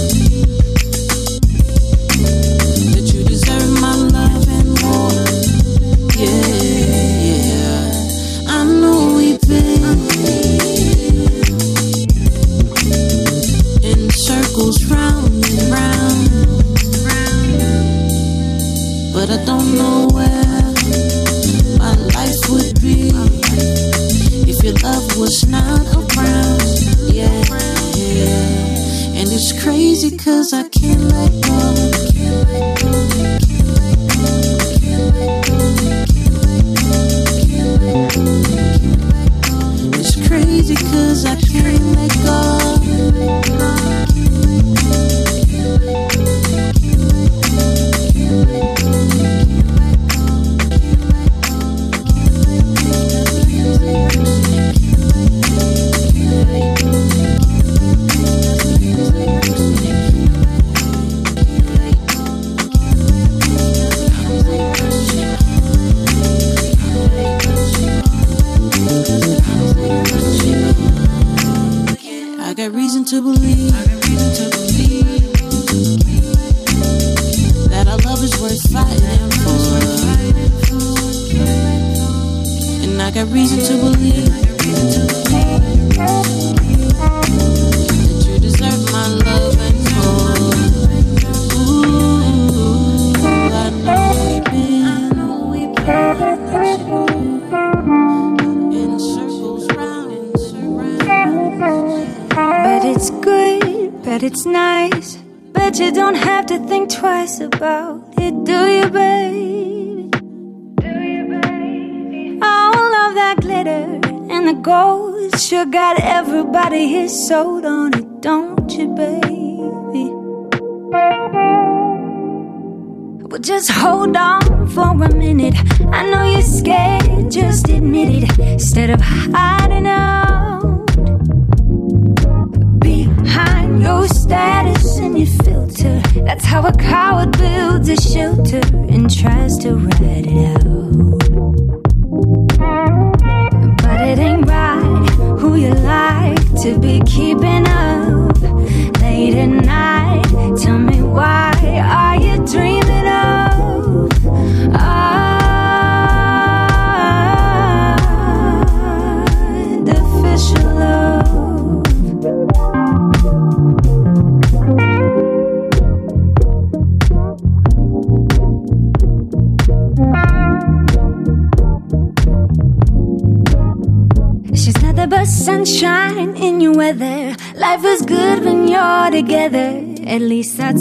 of 128.90 129.00
high 129.00 129.55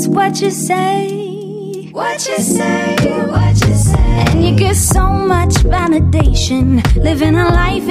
What 0.07 0.41
you 0.41 0.51
say. 0.51 1.89
What 1.91 2.27
you 2.27 2.37
say, 2.37 2.95
what 3.27 3.67
you 3.67 3.73
say. 3.73 3.97
And 3.97 4.43
you 4.45 4.55
get 4.55 4.75
so 4.75 5.07
much 5.09 5.53
validation 5.63 6.83
living 7.01 7.35
a 7.35 7.45
life 7.45 7.87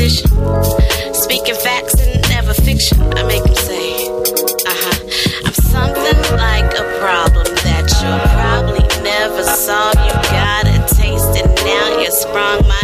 your 0.00 0.08
transition. 0.08 1.14
Speaking 1.14 1.54
facts 1.54 1.94
and 2.00 2.22
never 2.28 2.54
fiction. 2.54 3.00
I 3.14 3.22
make 3.24 3.44
him 3.44 3.54
say, 3.54 4.08
uh 4.66 4.72
huh. 4.72 4.98
I'm 5.44 5.54
something 5.54 6.36
like 6.36 6.72
a 6.74 6.84
problem 7.00 7.46
that 7.64 7.86
you'll 8.00 8.24
probably 8.34 8.86
never 9.02 9.42
solve. 9.44 9.94
You 9.96 10.12
got 10.30 10.66
a 10.66 10.78
taste 10.94 11.36
and 11.36 11.54
now 11.64 12.00
you're 12.00 12.10
sprung. 12.10 12.66
My 12.66 12.79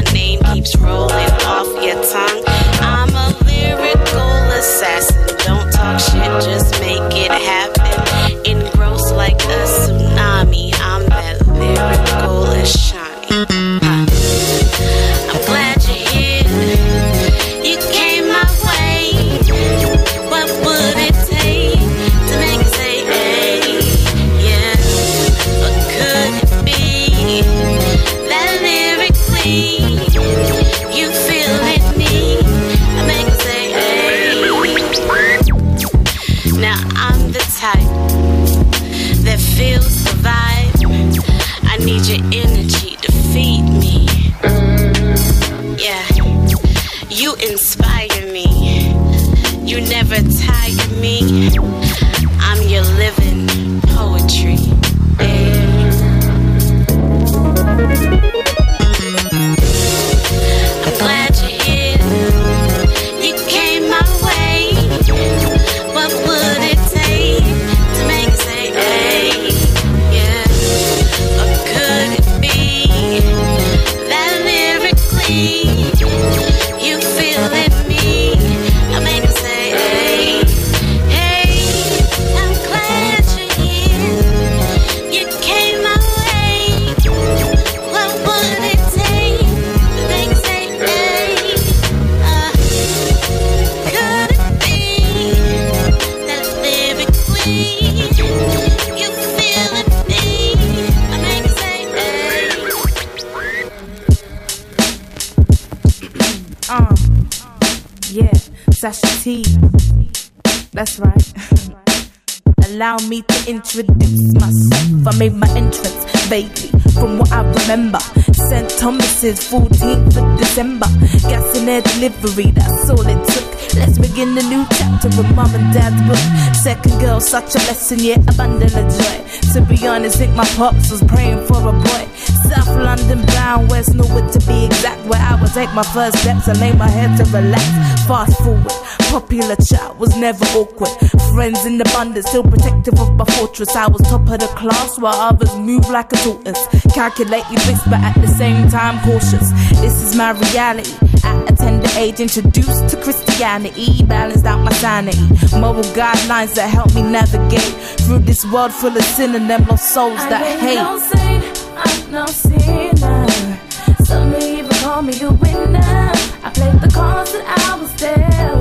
Allow 112.76 112.98
me 113.08 113.22
to 113.22 113.48
introduce 113.48 114.34
myself. 114.34 115.08
I 115.08 115.16
made 115.16 115.32
my 115.32 115.48
entrance 115.56 116.04
vaguely 116.28 116.68
from 116.92 117.16
what 117.18 117.32
I 117.32 117.40
remember. 117.40 117.98
St. 118.34 118.68
Thomas's 118.76 119.40
14th 119.48 120.12
of 120.12 120.38
December. 120.38 120.84
Gas 121.24 121.56
in 121.56 121.70
air 121.70 121.80
delivery, 121.80 122.50
that's 122.50 122.90
all 122.90 123.00
it 123.00 123.16
took. 123.32 123.48
Let's 123.76 123.96
begin 123.98 124.36
a 124.36 124.42
new 124.42 124.66
chapter 124.72 125.08
of 125.08 125.34
mom 125.34 125.54
and 125.54 125.72
dad's 125.72 125.96
book. 126.04 126.20
Second 126.54 127.00
girl, 127.00 127.18
such 127.18 127.54
a 127.54 127.58
lesson, 127.64 128.00
yet 128.00 128.20
a 128.28 128.36
bundle 128.36 128.68
of 128.68 128.86
joy. 128.92 129.24
To 129.54 129.60
be 129.62 129.86
honest, 129.86 130.18
think 130.18 130.34
my 130.34 130.44
pops 130.60 130.90
was 130.90 131.02
praying 131.04 131.46
for 131.46 131.56
a 131.56 131.72
boy. 131.72 132.04
South 132.44 132.76
London, 132.76 133.24
bound 133.26 133.70
west, 133.70 133.94
nowhere 133.94 134.28
to 134.28 134.38
be 134.46 134.66
exact. 134.66 135.00
Where 135.06 135.20
I 135.20 135.40
would 135.40 135.52
take 135.52 135.72
my 135.72 135.82
first 135.82 136.18
steps 136.18 136.46
and 136.48 136.60
lay 136.60 136.72
my 136.72 136.88
head 136.88 137.16
to 137.16 137.24
relax. 137.32 137.64
Fast 138.06 138.36
forward, 138.44 138.75
popular 139.10 139.56
child 139.56 139.98
was 139.98 140.16
never 140.16 140.44
awkward. 140.58 140.90
Friends 141.32 141.64
in 141.66 141.80
abundance, 141.80 142.28
still 142.28 142.42
protective 142.42 142.98
of 142.98 143.14
my 143.14 143.24
fortress. 143.36 143.74
I 143.76 143.88
was 143.88 144.02
top 144.02 144.22
of 144.22 144.38
the 144.40 144.50
class 144.56 144.98
while 144.98 145.14
others 145.14 145.54
move 145.56 145.88
like 145.88 146.12
a 146.12 146.16
tortoise. 146.16 146.66
Calculately 146.94 147.56
blitz, 147.64 147.84
but 147.84 148.00
at 148.00 148.14
the 148.20 148.28
same 148.28 148.68
time 148.68 148.98
cautious. 149.04 149.50
This 149.80 150.02
is 150.02 150.16
my 150.16 150.30
reality. 150.30 150.94
At 151.24 151.50
a 151.50 151.56
tender 151.56 151.88
age, 151.96 152.20
introduced 152.20 152.88
to 152.90 152.96
Christianity, 153.02 154.02
balanced 154.04 154.44
out 154.44 154.60
my 154.60 154.72
sanity. 154.72 155.26
Moral 155.58 155.82
guidelines 155.94 156.54
that 156.54 156.68
help 156.68 156.94
me 156.94 157.02
navigate 157.02 157.72
through 158.04 158.20
this 158.20 158.44
world 158.52 158.72
full 158.72 158.96
of 158.96 159.04
sin 159.04 159.34
and 159.34 159.48
them 159.50 159.66
lost 159.66 159.92
souls 159.92 160.18
that 160.30 160.42
I 160.42 160.46
ain't 160.46 160.60
hate. 160.60 160.74
no 160.76 160.98
saint, 160.98 161.44
I'm 161.76 162.12
no 162.12 162.26
sinner. 162.26 163.66
Some 164.04 164.36
even 164.36 164.70
call 164.82 165.02
me 165.02 165.20
a 165.20 165.30
winner. 165.30 166.12
I 166.44 166.50
played 166.54 166.80
the 166.80 166.90
cards 166.94 167.32
that 167.32 167.44
I 167.68 167.80
was 167.80 167.92
dealt. 167.96 168.55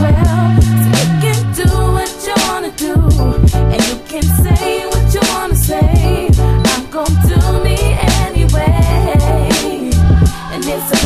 Well. 0.00 0.73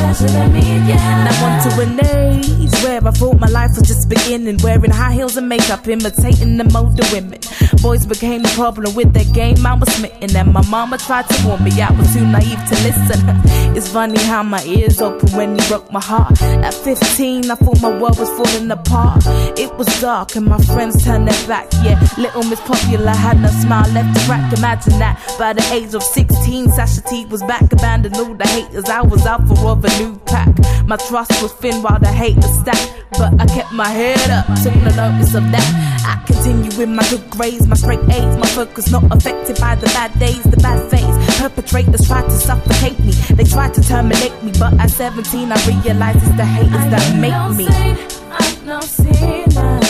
Now 0.09 1.45
on 1.45 1.71
to 1.71 1.83
an 1.83 2.01
age 2.07 2.73
where 2.83 3.07
I 3.07 3.11
thought 3.11 3.39
my 3.39 3.47
life 3.49 3.77
was 3.77 3.87
just 3.87 4.09
beginning. 4.09 4.57
Wearing 4.63 4.91
high 4.91 5.13
heels 5.13 5.37
and 5.37 5.49
makeup, 5.49 5.87
imitating 5.87 6.57
the 6.57 6.65
older 6.77 7.05
women. 7.13 7.41
Boys 7.83 8.07
became 8.07 8.45
a 8.45 8.49
problem 8.49 8.95
with 8.95 9.13
their 9.13 9.27
game, 9.35 9.65
I 9.67 9.75
was 9.75 9.93
smitten. 9.95 10.35
And 10.35 10.53
my 10.53 10.67
mama 10.69 10.97
tried 10.97 11.29
to 11.29 11.47
warn 11.47 11.63
me, 11.63 11.73
I 11.81 11.93
was 11.93 12.13
too 12.15 12.25
naive 12.27 12.59
to 12.71 12.75
listen. 12.87 13.21
it's 13.77 13.93
funny 13.93 14.19
how 14.21 14.43
my 14.43 14.65
ears 14.65 15.01
open 15.03 15.29
when 15.37 15.57
you 15.57 15.63
broke 15.69 15.93
my 15.93 16.01
heart. 16.01 16.41
At 16.41 16.73
15, 16.73 17.51
I 17.51 17.55
thought 17.55 17.83
my 17.83 17.91
world 18.01 18.19
was 18.19 18.31
falling 18.31 18.71
apart. 18.71 19.23
It 19.59 19.73
was 19.77 19.87
dark 20.01 20.37
and 20.37 20.47
my 20.47 20.59
friends 20.59 21.05
turned 21.05 21.29
their 21.29 21.47
back. 21.47 21.69
Yeah, 21.85 22.01
little 22.17 22.45
Miss 22.45 22.61
Popular 22.61 23.13
had 23.13 23.41
no 23.41 23.49
smile 23.49 23.89
left 23.93 24.19
to 24.19 24.25
crack. 24.27 24.53
Imagine 24.57 24.99
that. 25.01 25.23
By 25.39 25.53
the 25.53 25.63
age 25.73 25.95
of 25.95 26.03
16, 26.03 26.73
Sasha 26.73 27.03
T 27.03 27.27
was 27.27 27.43
back, 27.43 27.71
abandoned 27.73 28.17
all 28.17 28.35
the 28.35 28.47
haters. 28.47 28.87
I 28.87 29.03
was 29.03 29.27
out 29.27 29.47
for 29.47 29.69
of 29.69 29.85
a 29.85 29.98
new 29.99 30.17
pack. 30.27 30.55
My 30.87 30.97
trust 30.97 31.43
was 31.43 31.53
thin 31.55 31.83
while 31.83 31.99
the 31.99 32.09
hate 32.09 32.37
was 32.37 32.53
stacked. 32.61 32.95
But 33.19 33.41
I 33.41 33.47
kept 33.47 33.73
my 33.73 33.89
head 33.89 34.31
up, 34.31 34.47
took 34.63 34.75
no 34.77 34.91
notice 34.95 35.35
of 35.35 35.45
that. 35.51 35.69
I 36.07 36.23
continue 36.25 36.71
with 36.79 36.89
my 36.89 37.05
good 37.11 37.29
grades, 37.31 37.67
my 37.67 37.77
straight 37.77 38.01
A's, 38.11 38.37
my 38.37 38.47
focus 38.47 38.91
not 38.91 39.05
affected 39.11 39.59
by 39.59 39.75
the 39.75 39.87
bad 39.87 40.19
days, 40.19 40.43
the 40.45 40.57
bad 40.59 40.79
phase. 40.91 41.17
Perpetrators 41.39 42.07
tried 42.07 42.29
to 42.29 42.39
suffocate 42.49 42.99
me, 43.01 43.13
they 43.35 43.45
tried 43.45 43.75
to 43.75 43.83
terminate 43.83 44.37
me. 44.43 44.53
But 44.59 44.75
at 44.81 44.91
17, 44.91 45.51
I 45.51 45.59
realized 45.67 46.19
it's 46.19 46.37
the 46.37 46.45
haters 46.45 46.75
I 46.75 46.89
that 46.91 47.17
make 47.19 47.33
no 47.33 47.49
me. 47.53 47.67
Sin, 47.67 47.97
I'm 48.31 48.67
no 48.67 48.81
sinner. 48.81 49.81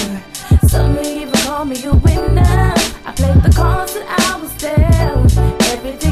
Some 0.69 0.95
may 0.95 1.23
even 1.23 1.41
call 1.47 1.65
me 1.65 1.77
a 1.85 1.93
winner. 1.93 2.75
I 3.05 3.13
played 3.15 3.43
the 3.43 3.53
cards 3.55 3.95
that 3.95 4.07
I 4.09 4.41
was 4.41 4.53
dealt. 4.57 5.37
Every 5.73 5.97
day 5.99 6.08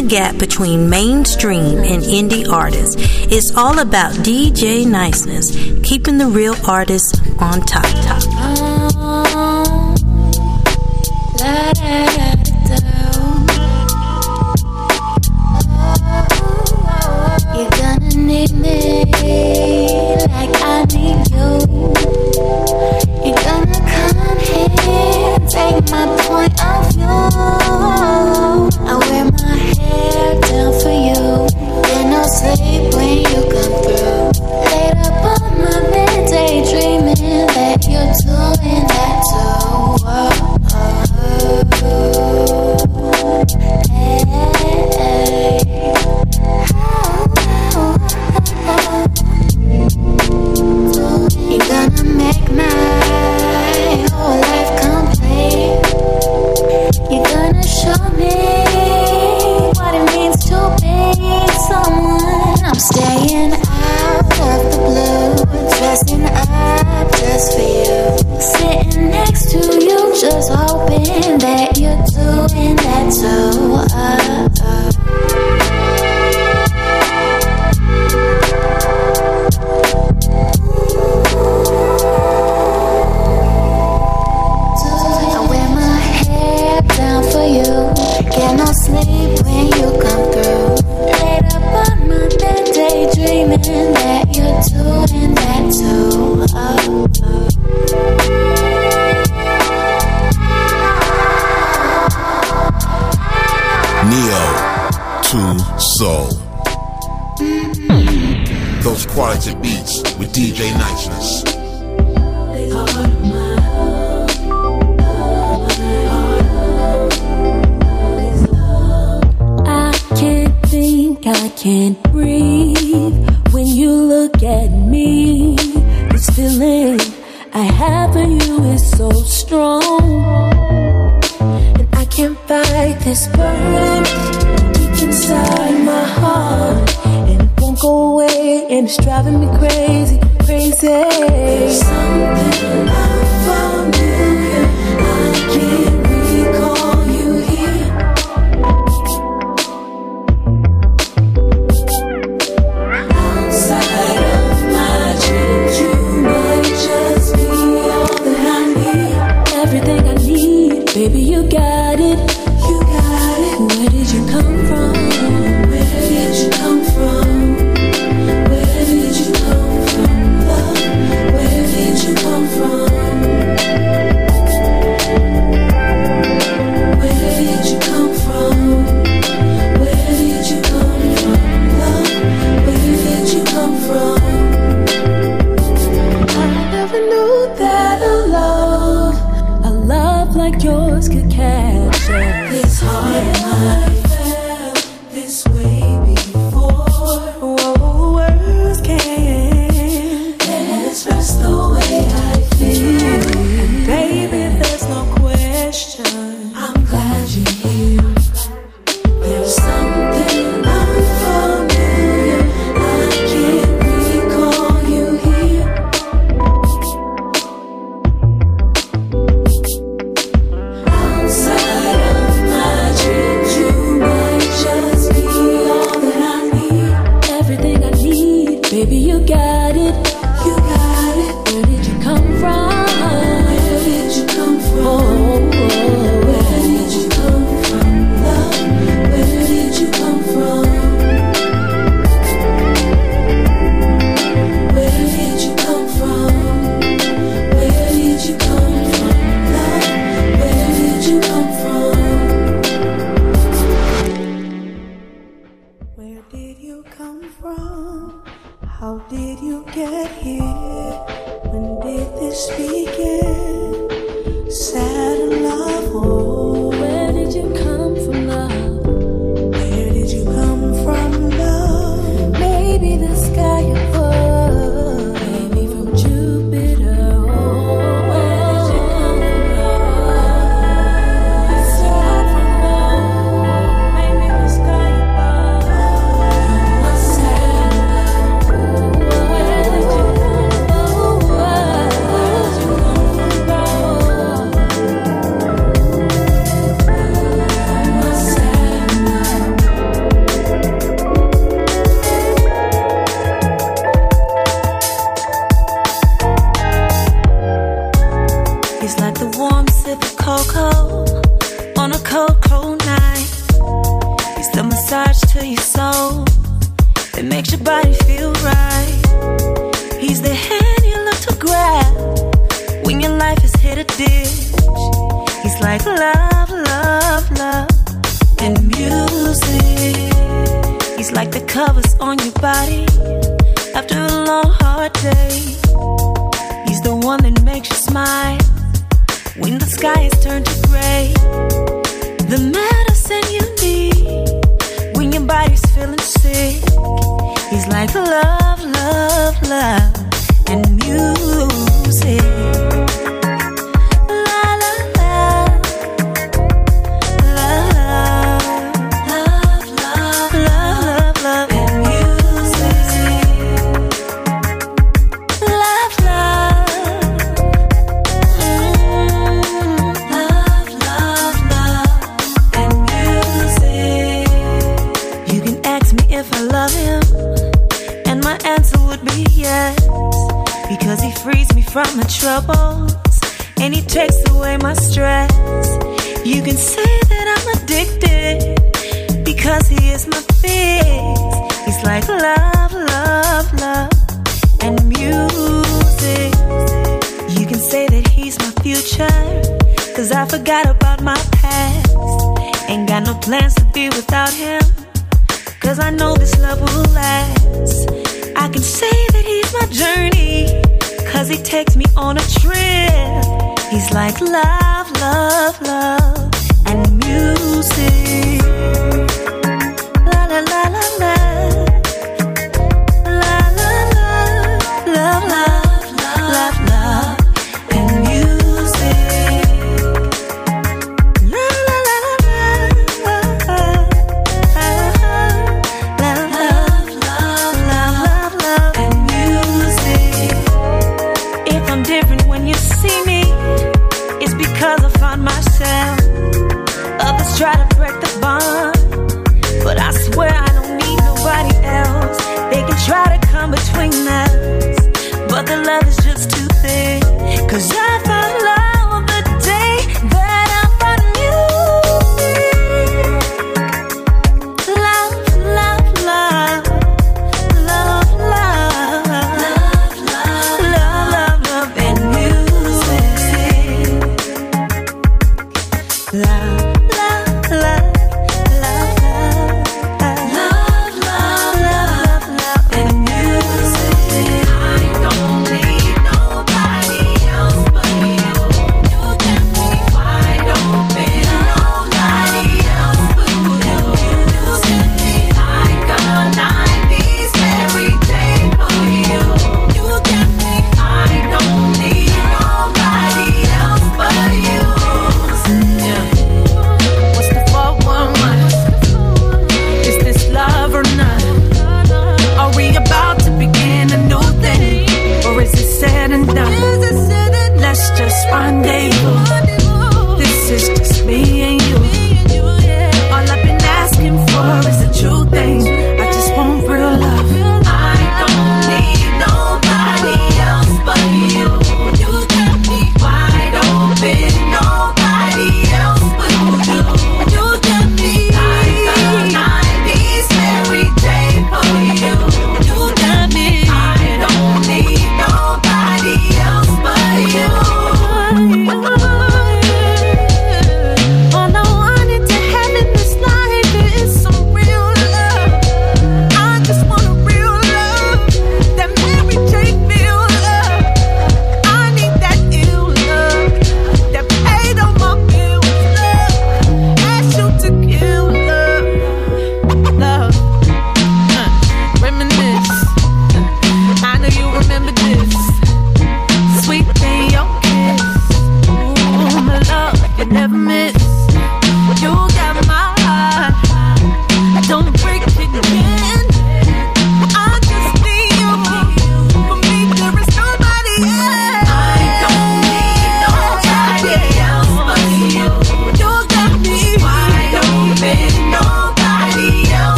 the 0.00 0.08
gap 0.08 0.38
between 0.38 0.88
mainstream 0.88 1.78
and 1.78 2.02
indie 2.02 2.48
artists. 2.48 2.96
It's 3.30 3.54
all 3.56 3.80
about 3.80 4.12
DJ 4.14 4.86
niceness, 4.86 5.50
keeping 5.86 6.16
the 6.16 6.26
real 6.26 6.56
artists 6.66 7.20
on 7.38 7.60
top. 7.62 7.84
top. 7.84 8.39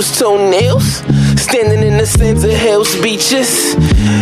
those 0.00 0.18
toenails? 0.18 1.02
Standing 1.36 1.82
in 1.82 1.98
the 1.98 2.06
sands 2.06 2.44
of 2.44 2.52
hell's 2.52 2.94
beaches. 3.02 3.74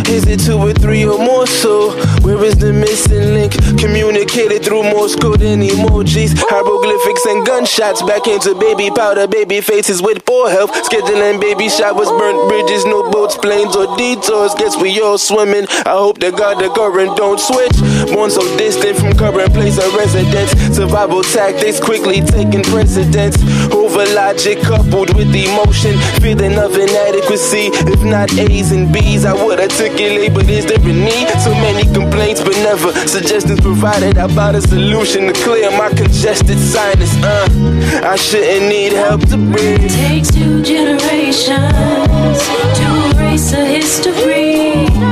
Is 0.09 0.25
it 0.25 0.39
two 0.39 0.57
or 0.57 0.73
three 0.73 1.05
or 1.05 1.17
more 1.17 1.45
so? 1.45 1.91
Where 2.21 2.43
is 2.43 2.57
the 2.57 2.73
missing 2.73 3.33
link? 3.33 3.53
Communicated 3.77 4.63
through 4.65 4.83
Morse 4.83 5.15
code 5.15 5.41
and 5.41 5.61
emojis. 5.61 6.33
Hieroglyphics 6.35 7.25
and 7.25 7.45
gunshots. 7.45 8.01
Back 8.01 8.27
into 8.27 8.55
baby 8.55 8.89
powder, 8.89 9.27
baby 9.27 9.61
faces 9.61 10.01
with 10.01 10.25
poor 10.25 10.49
health. 10.49 10.71
Scheduling 10.71 11.39
baby 11.39 11.69
showers, 11.69 12.09
burnt 12.09 12.49
bridges, 12.49 12.85
no 12.85 13.09
boats, 13.11 13.37
planes, 13.37 13.75
or 13.75 13.95
detours. 13.95 14.55
Guess 14.55 14.81
we 14.81 14.99
all 15.01 15.17
swimming. 15.17 15.67
I 15.85 15.95
hope 15.95 16.19
that 16.19 16.35
God 16.35 16.59
the 16.59 16.69
current 16.69 17.15
don't 17.15 17.39
switch. 17.39 17.77
Born 18.11 18.31
so 18.31 18.41
distant 18.57 18.97
from 18.97 19.13
current 19.15 19.53
place 19.53 19.77
of 19.77 19.93
residence. 19.93 20.51
Survival 20.75 21.23
tactics 21.23 21.79
quickly 21.79 22.21
taking 22.21 22.63
precedence. 22.63 23.37
But 23.99 24.11
logic 24.15 24.61
coupled 24.61 25.13
with 25.13 25.35
emotion, 25.35 25.97
feeling 26.21 26.57
of 26.57 26.73
inadequacy. 26.73 27.67
If 27.91 28.01
not 28.01 28.31
A's 28.39 28.71
and 28.71 28.93
B's, 28.93 29.25
I 29.25 29.33
would 29.33 29.59
articulate, 29.59 30.33
but 30.33 30.49
is 30.49 30.65
there 30.65 30.79
a 30.79 30.93
need? 30.93 31.27
So 31.43 31.51
many 31.51 31.83
complaints, 31.93 32.41
but 32.41 32.55
never 32.63 32.93
suggestions 33.09 33.59
provided 33.59 34.15
about 34.15 34.55
a 34.55 34.61
solution 34.61 35.27
to 35.27 35.33
clear 35.33 35.69
my 35.71 35.89
congested 35.89 36.59
sinus. 36.59 37.13
Uh, 37.21 38.01
I 38.05 38.15
shouldn't 38.15 38.69
need 38.69 38.93
help 38.93 39.19
to 39.31 39.35
breathe. 39.35 39.91
Takes 39.91 40.31
two 40.31 40.63
generations 40.63 42.39
to 42.79 42.85
erase 43.17 43.51
a 43.51 43.65
history. 43.65 45.08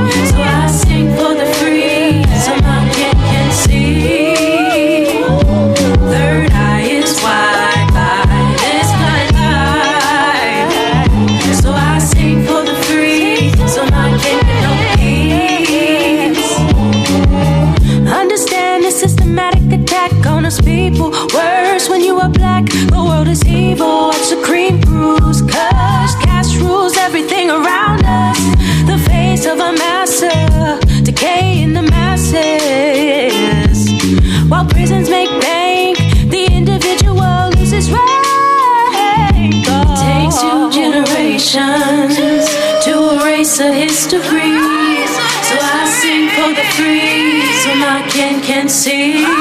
see. 48.78 49.37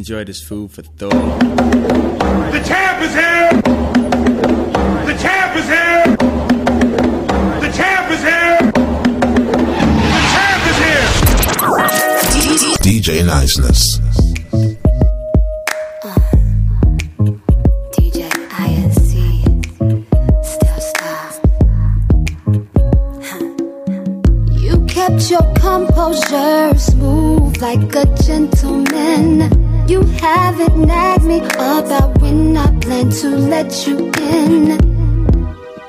Enjoyed 0.00 0.28
his 0.28 0.40
food 0.42 0.70
for 0.70 0.80
thought. 0.80 1.10
The 1.10 2.62
champ 2.66 3.02
is 3.02 3.12
here! 3.12 3.50
The 5.04 5.14
champ 5.20 5.54
is 5.58 5.68
here! 5.68 6.16
The 7.60 7.70
champ 7.76 8.10
is 8.10 8.22
here! 8.22 8.72
The 10.08 10.20
champ 10.32 10.64
is 10.70 10.78
here! 10.80 11.04
DJ 12.80 13.26
Niceness. 13.26 13.99
that 33.70 33.86
you've. 33.86 34.10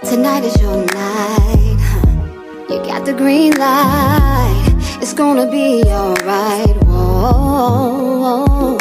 Tonight 0.10 0.44
is 0.44 0.62
your 0.62 0.86
night. 0.86 1.78
You 2.70 2.78
got 2.86 3.06
the 3.06 3.14
green 3.14 3.54
light. 3.58 4.76
It's 5.02 5.14
gonna 5.14 5.50
be 5.50 5.84
alright. 5.86 6.76
Whoa. 6.86 8.78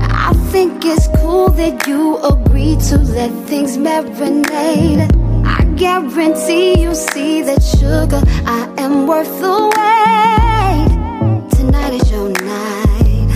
I 0.00 0.32
think 0.50 0.84
it's 0.84 1.06
cool 1.18 1.50
that 1.50 1.86
you 1.86 2.18
agree 2.18 2.76
to 2.88 2.98
let 2.98 3.30
things 3.46 3.76
marinate. 3.76 5.10
I 5.46 5.64
guarantee 5.76 6.80
you 6.82 6.94
see 6.94 7.42
that 7.42 7.62
sugar. 7.62 8.22
I 8.46 8.68
am 8.78 9.06
worth 9.06 9.32
the 9.40 9.54
wait. 9.76 10.90
Tonight 11.56 11.94
is 12.00 12.10
your 12.10 12.30
night. 12.30 13.30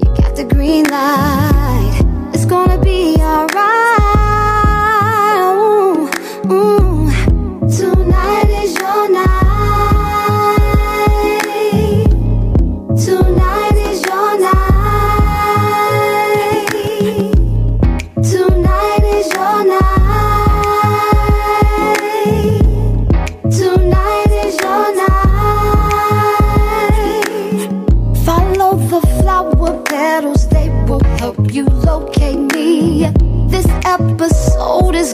You 0.00 0.08
got 0.20 0.36
the 0.36 0.44
green 0.44 0.84
light. 0.84 2.02
It's 2.34 2.44
gonna 2.44 2.78
be 2.78 3.16
alright. 3.18 3.53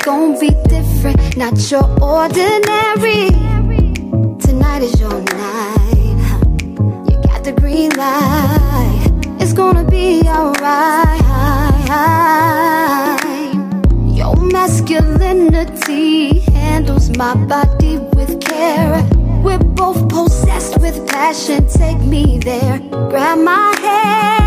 gonna 0.02 0.39
be 0.39 0.51
different, 0.68 1.36
not 1.36 1.70
your 1.70 1.85
ordinary. 2.02 3.31
Tonight 4.39 4.82
is 4.82 5.01
your 5.01 5.20
night. 5.20 6.40
You 7.09 7.16
got 7.22 7.44
the 7.44 7.52
green 7.52 7.90
light. 7.97 9.06
It's 9.40 9.52
gonna 9.52 9.85
be 9.85 10.22
alright. 10.27 11.20
Your 14.16 14.35
masculinity 14.36 16.40
handles 16.51 17.10
my 17.16 17.35
body 17.35 17.98
with 18.16 18.40
care. 18.40 19.06
We're 19.43 19.59
both 19.59 20.09
possessed 20.09 20.78
with 20.81 21.06
passion. 21.09 21.66
Take 21.68 21.98
me 22.01 22.39
there, 22.39 22.78
grab 23.10 23.39
my 23.39 23.74
hand. 23.81 24.40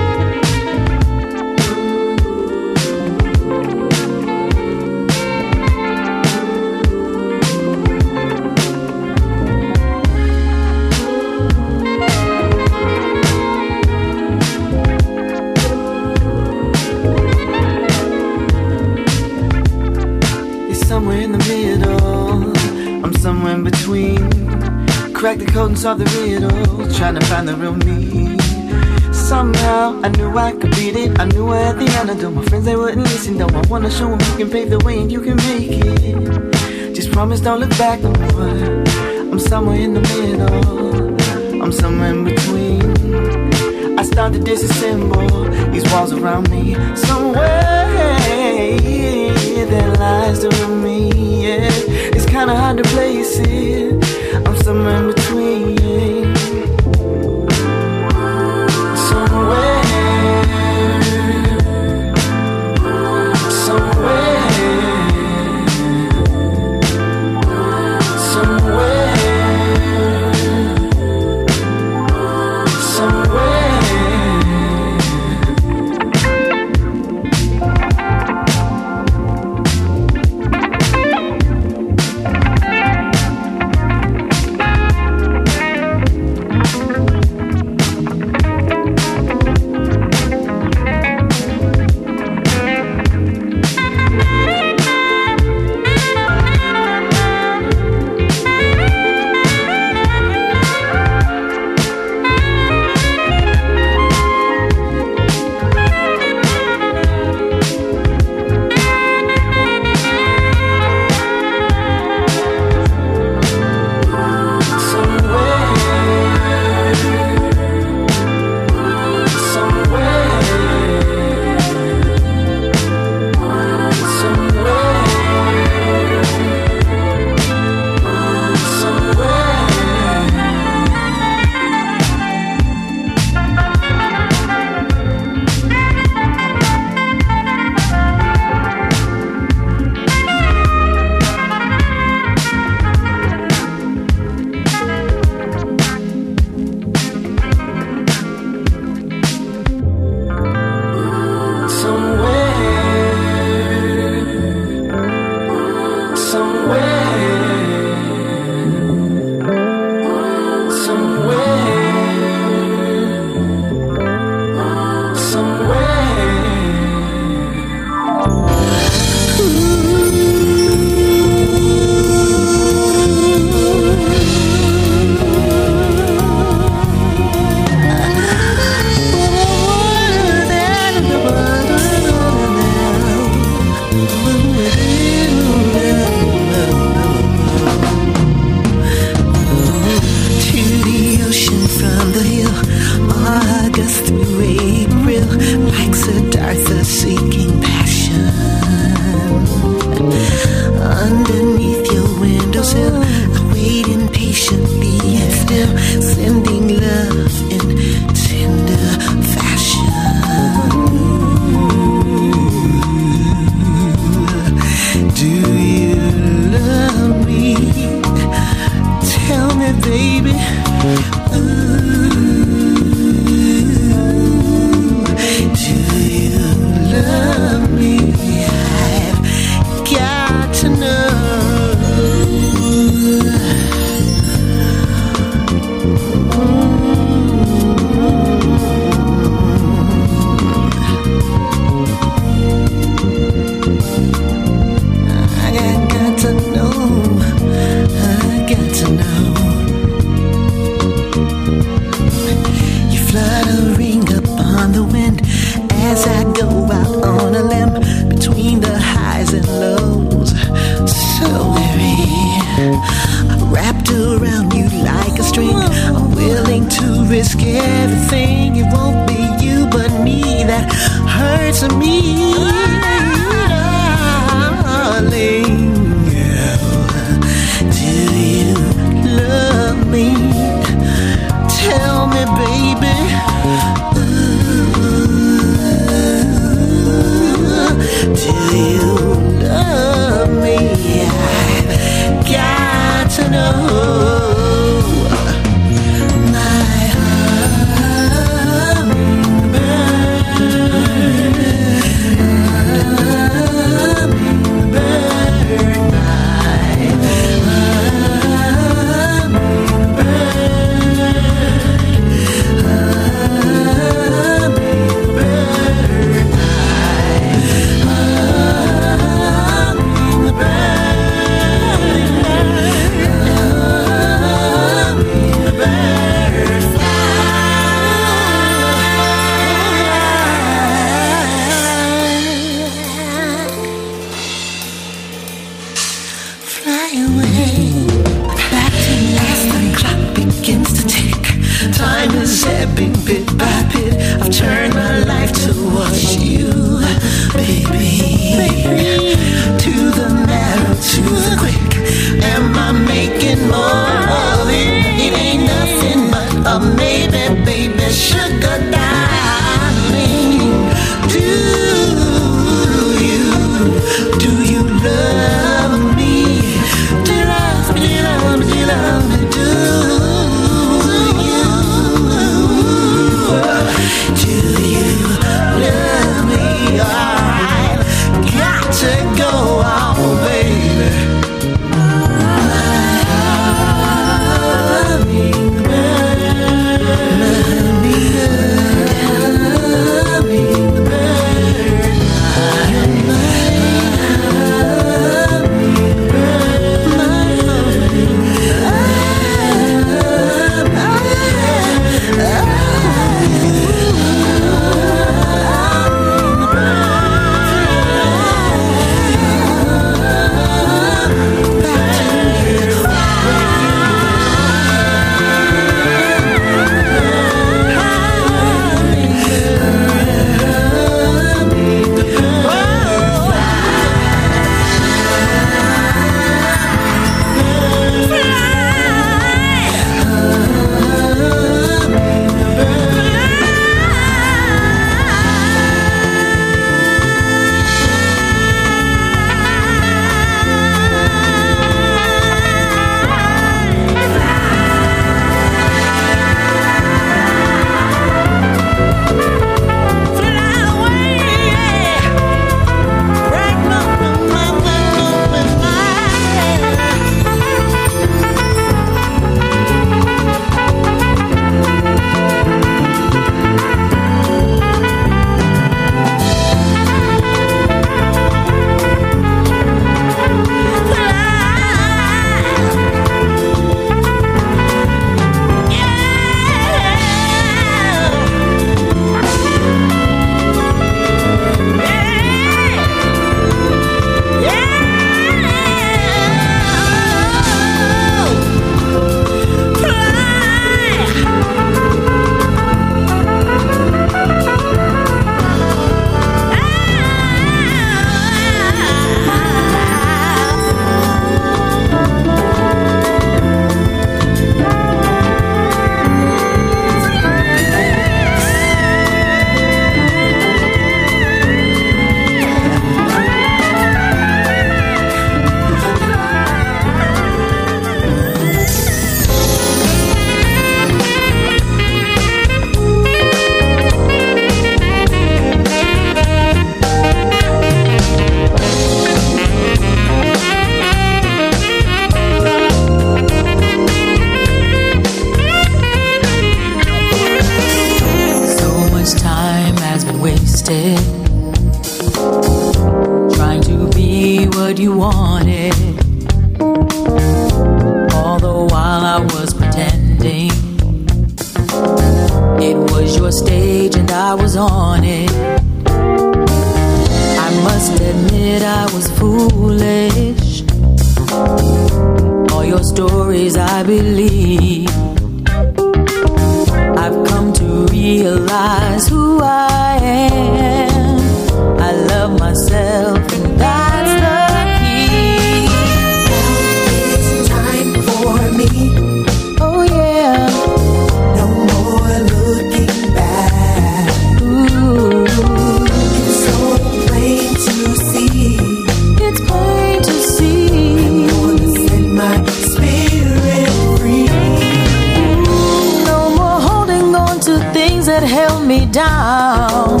down. 598.92 600.00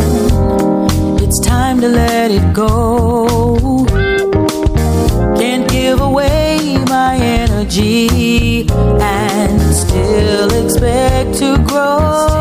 It's 1.20 1.40
time 1.40 1.80
to 1.80 1.88
let 1.88 2.30
it 2.30 2.52
go. 2.52 3.84
Can't 5.36 5.68
give 5.70 6.00
away 6.00 6.78
my 6.88 7.16
energy 7.16 8.66
and 8.70 9.60
still 9.74 10.64
expect 10.64 11.38
to 11.38 11.62
grow. 11.66 12.37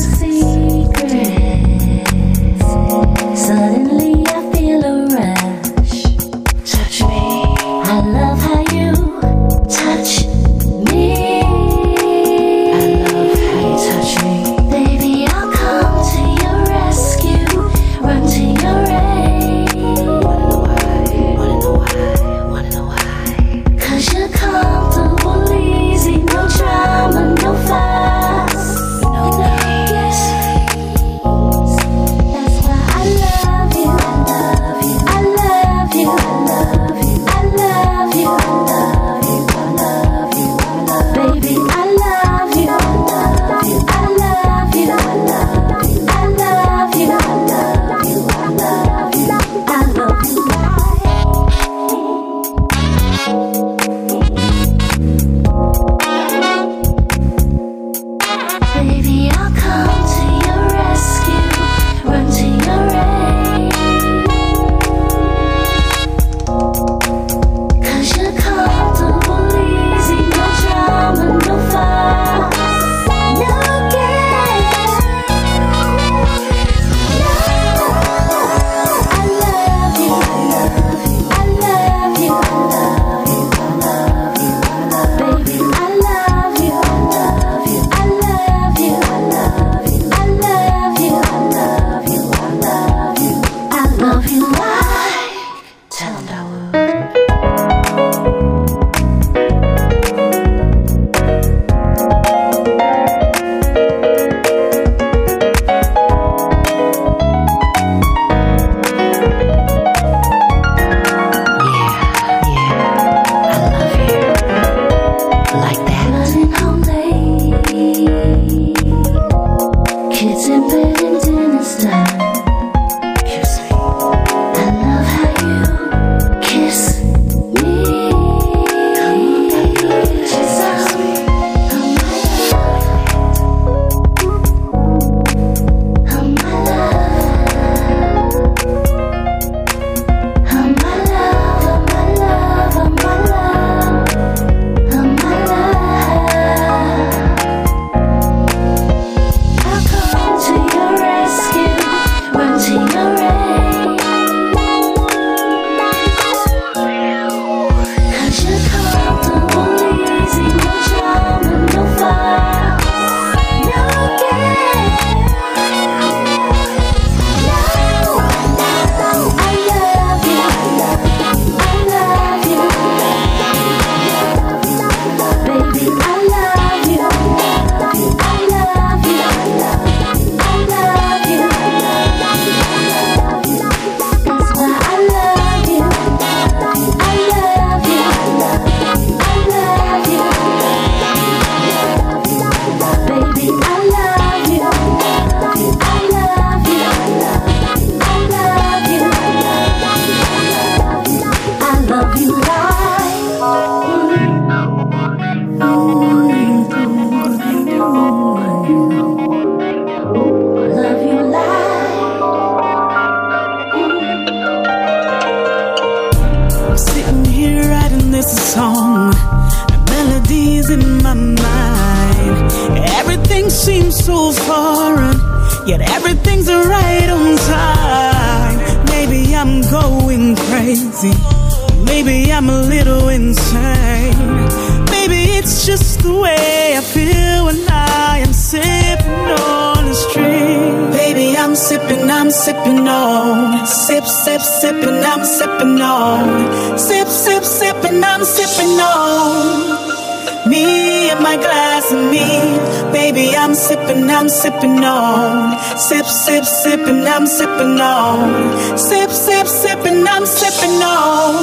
sipping, 256.63 257.05
I'm 257.05 257.27
sipping 257.27 257.79
on. 257.79 258.77
Sip, 258.77 259.11
sip, 259.11 259.47
sipping, 259.47 260.07
I'm 260.07 260.25
sipping 260.25 260.81
on. 260.81 261.33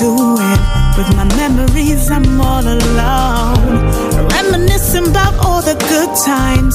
doing 0.00 0.60
with 0.96 1.10
my 1.14 1.26
memories 1.36 2.10
i'm 2.10 2.40
all 2.40 2.66
alone 2.66 3.68
reminiscing 4.28 5.06
about 5.08 5.34
all 5.44 5.60
the 5.60 5.76
good 5.92 6.10
times 6.24 6.74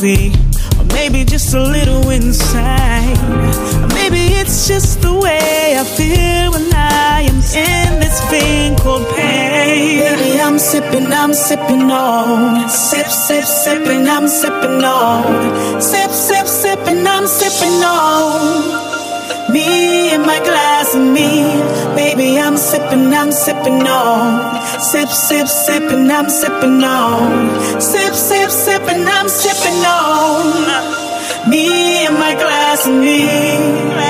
empathy, 0.00 0.32
or 0.78 0.84
maybe 0.94 1.24
just 1.24 1.54
a 1.54 1.62
little 1.62 2.08
inside. 2.10 3.16
Maybe 3.94 4.34
it's 4.34 4.66
just 4.68 5.02
the 5.02 5.12
way 5.12 5.76
I 5.78 5.84
feel 5.84 6.52
when 6.52 6.72
I 6.74 7.22
am 7.22 7.36
in 7.36 8.00
this 8.00 8.20
thing 8.30 8.76
called 8.76 9.06
pain. 9.16 10.00
Baby, 10.00 10.40
I'm 10.40 10.58
sipping, 10.58 11.06
I'm 11.06 11.34
sipping 11.34 11.90
on. 11.90 12.68
Sip, 12.68 13.06
sip, 13.06 13.44
sipping, 13.44 14.08
I'm 14.08 14.28
sipping 14.28 14.82
on. 14.84 15.80
Sip, 15.80 16.10
sip, 16.10 16.46
sipping, 16.46 17.06
I'm 17.06 17.26
sipping 17.26 17.82
on. 17.84 19.52
Me 19.52 20.10
and 20.10 20.22
my 20.22 20.38
glass 20.40 20.94
of 20.94 21.02
me, 21.02 21.42
baby, 21.96 22.38
I'm 22.38 22.56
sipping, 22.56 23.12
I'm 23.12 23.32
sipping 23.32 23.86
on. 23.86 24.59
Sip, 24.90 25.08
sip, 25.08 25.46
sipping, 25.46 26.10
I'm 26.10 26.28
sipping 26.28 26.82
on. 26.82 27.80
Sip, 27.80 28.12
sip, 28.12 28.50
sipping, 28.50 29.06
I'm 29.06 29.28
sipping 29.28 29.84
on. 29.86 31.48
Me 31.48 32.06
and 32.06 32.14
my 32.16 32.34
glass 32.34 32.88
and 32.88 33.00
me. 33.00 34.09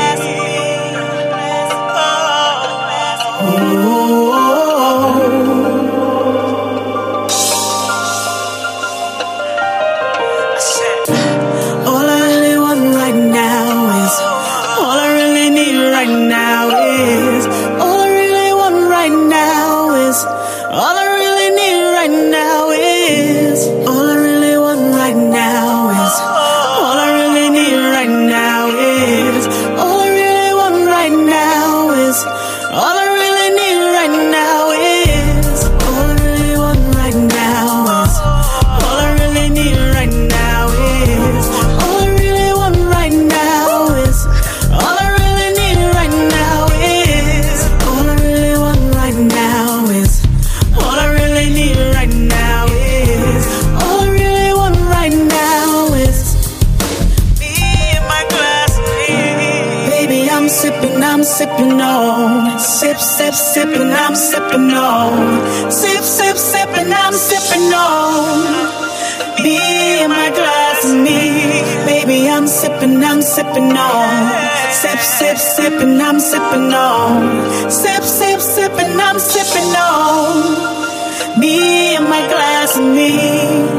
sipping 73.51 73.77
on. 73.77 74.73
Sip, 74.73 74.99
sip, 74.99 75.37
sipping, 75.37 76.01
I'm 76.01 76.21
sipping 76.21 76.73
on. 76.73 77.71
Sip, 77.71 78.03
sip, 78.03 78.41
sipping, 78.41 79.01
I'm 79.01 79.19
sipping 79.19 79.75
on. 79.77 81.41
Me 81.41 81.97
and 81.97 82.05
my 82.05 82.21
glass 82.29 82.77
of 82.77 82.85
me. 82.85 83.70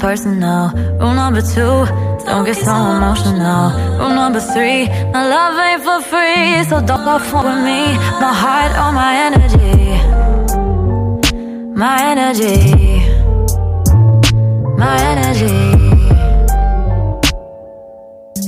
Personal. 0.00 0.70
Rule 1.00 1.14
number 1.14 1.42
two, 1.42 1.74
don't 2.26 2.44
get 2.44 2.56
so 2.56 2.74
emotional. 2.96 3.64
Rule 3.98 4.14
number 4.20 4.40
three, 4.40 4.88
my 5.14 5.24
love 5.34 5.54
ain't 5.66 5.82
for 5.86 6.00
free, 6.12 6.64
so 6.70 6.76
don't 6.88 7.04
go 7.04 7.16
with 7.18 7.60
me. 7.68 7.82
My 8.24 8.32
heart 8.42 8.72
or 8.82 8.90
my 9.02 9.12
energy, 9.26 9.78
my 11.84 11.96
energy 12.12 13.20
my 14.80 14.96
energy. 15.12 15.60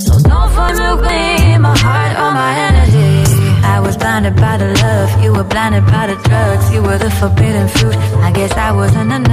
So 0.06 0.12
don't 0.30 0.50
fuck 0.56 0.72
with 0.80 1.00
me, 1.10 1.22
my 1.66 1.74
heart 1.84 2.12
or 2.22 2.30
my 2.42 2.52
energy. 2.68 3.12
I 3.74 3.78
was 3.84 3.94
blinded 4.02 4.36
by 4.36 4.56
the 4.62 4.68
love, 4.84 5.10
you 5.22 5.30
were 5.36 5.48
blinded 5.54 5.84
by 5.94 6.04
the 6.10 6.16
drugs, 6.26 6.66
you 6.74 6.80
were 6.86 6.98
the 7.04 7.10
forbidden 7.20 7.68
fruit. 7.68 7.96
I 8.28 8.30
guess 8.32 8.52
I 8.68 8.70
wasn't 8.72 9.12
enough. 9.12 9.31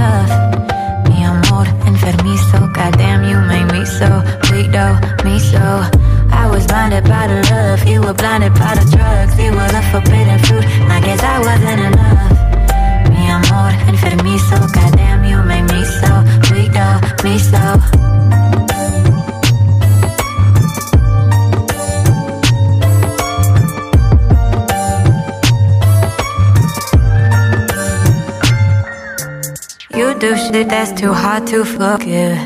Shit 30.52 30.68
that's 30.68 30.92
too 31.00 31.12
hard 31.12 31.46
to 31.46 31.64
forgive. 31.64 32.36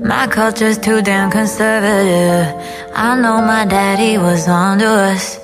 My 0.00 0.26
culture's 0.26 0.78
too 0.78 1.02
damn 1.02 1.30
conservative. 1.30 2.54
I 2.94 3.20
know 3.20 3.40
my 3.42 3.64
daddy 3.64 4.16
was 4.16 4.46
onto 4.48 4.84
us. 4.84 5.38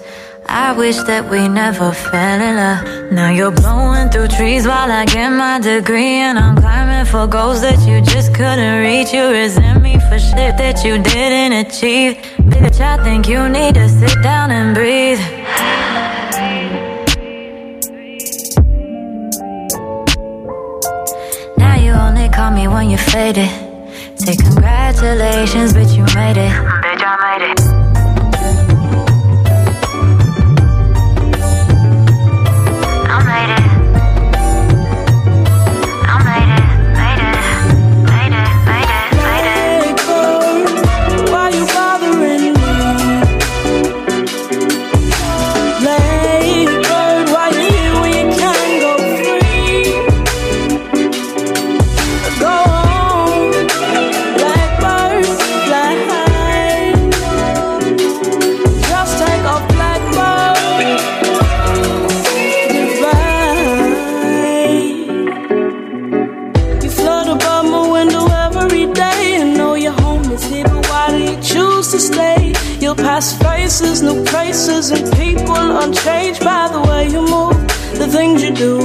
I 0.46 0.76
wish 0.76 0.96
that 1.10 1.28
we 1.30 1.48
never 1.48 1.92
fell 1.92 2.40
in 2.40 2.56
love. 2.56 3.12
Now 3.12 3.30
you're 3.30 3.50
blowing 3.50 4.10
through 4.10 4.28
trees 4.28 4.66
while 4.66 4.90
I 4.90 5.04
get 5.06 5.30
my 5.30 5.58
degree. 5.58 6.18
And 6.26 6.38
I'm 6.38 6.56
climbing 6.56 7.06
for 7.06 7.26
goals 7.26 7.62
that 7.62 7.80
you 7.88 8.00
just 8.00 8.34
couldn't 8.34 8.80
reach. 8.80 9.12
You 9.12 9.30
resent 9.30 9.82
me 9.82 9.94
for 10.08 10.18
shit 10.18 10.56
that 10.58 10.84
you 10.84 11.02
didn't 11.02 11.52
achieve. 11.66 12.18
Bitch, 12.52 12.80
I 12.80 13.02
think 13.02 13.28
you 13.28 13.48
need 13.48 13.74
to 13.74 13.88
sit 13.88 14.22
down 14.22 14.50
and 14.50 14.74
breathe. 14.74 15.43
Call 22.44 22.52
me 22.52 22.68
when 22.68 22.90
you're 22.90 22.98
faded. 22.98 23.48
Say 24.20 24.36
congratulations, 24.36 25.72
bitch, 25.72 25.96
you 25.96 26.04
made 26.14 26.36
it. 26.36 26.52
Bitch, 26.52 27.02
I 27.02 27.38
made 27.38 27.52
it. 27.52 27.73
Faces, 73.74 74.02
new 74.02 74.24
places, 74.24 74.92
and 74.92 75.04
people 75.16 75.56
unchanged 75.78 76.44
by 76.44 76.68
the 76.68 76.80
way 76.88 77.08
you 77.08 77.20
move, 77.20 77.58
the 77.98 78.06
things 78.06 78.40
you 78.44 78.54
do. 78.54 78.78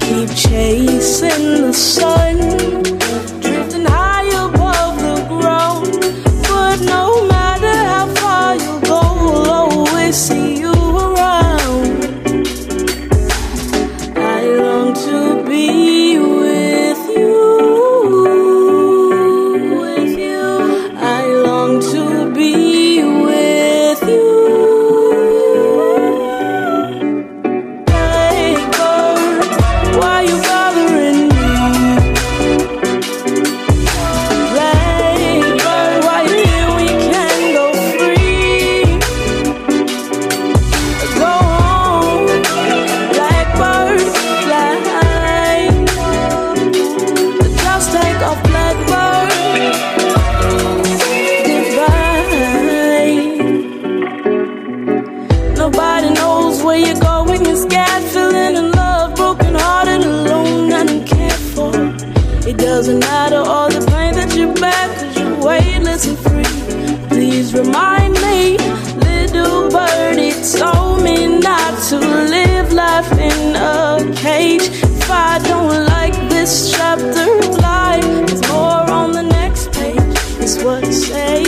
Keep 0.00 0.30
chasing 0.34 1.60
the 1.66 1.72
sun, 1.74 2.38
drifting 3.40 3.84
high 3.84 4.28
above 4.46 4.96
the 4.96 5.26
ground. 5.28 5.92
But 6.48 6.80
no 6.80 7.26
matter 7.26 7.74
how 7.92 8.06
far 8.14 8.54
you 8.56 8.80
go, 8.80 9.00
I'll 9.00 9.78
always 9.78 10.16
see 10.16 10.51
to 71.92 71.98
live 71.98 72.72
life 72.72 73.12
in 73.12 73.54
a 73.54 74.00
cage. 74.16 74.62
If 74.62 75.10
I 75.10 75.38
don't 75.50 75.84
like 75.94 76.14
this 76.30 76.72
chapter 76.72 77.26
of 77.40 77.58
life, 77.60 78.02
there's 78.26 78.48
more 78.48 78.84
on 79.00 79.12
the 79.12 79.22
next 79.22 79.72
page. 79.72 80.16
It's 80.42 80.56
what 80.64 80.84
it 80.84 80.94
say. 80.94 81.42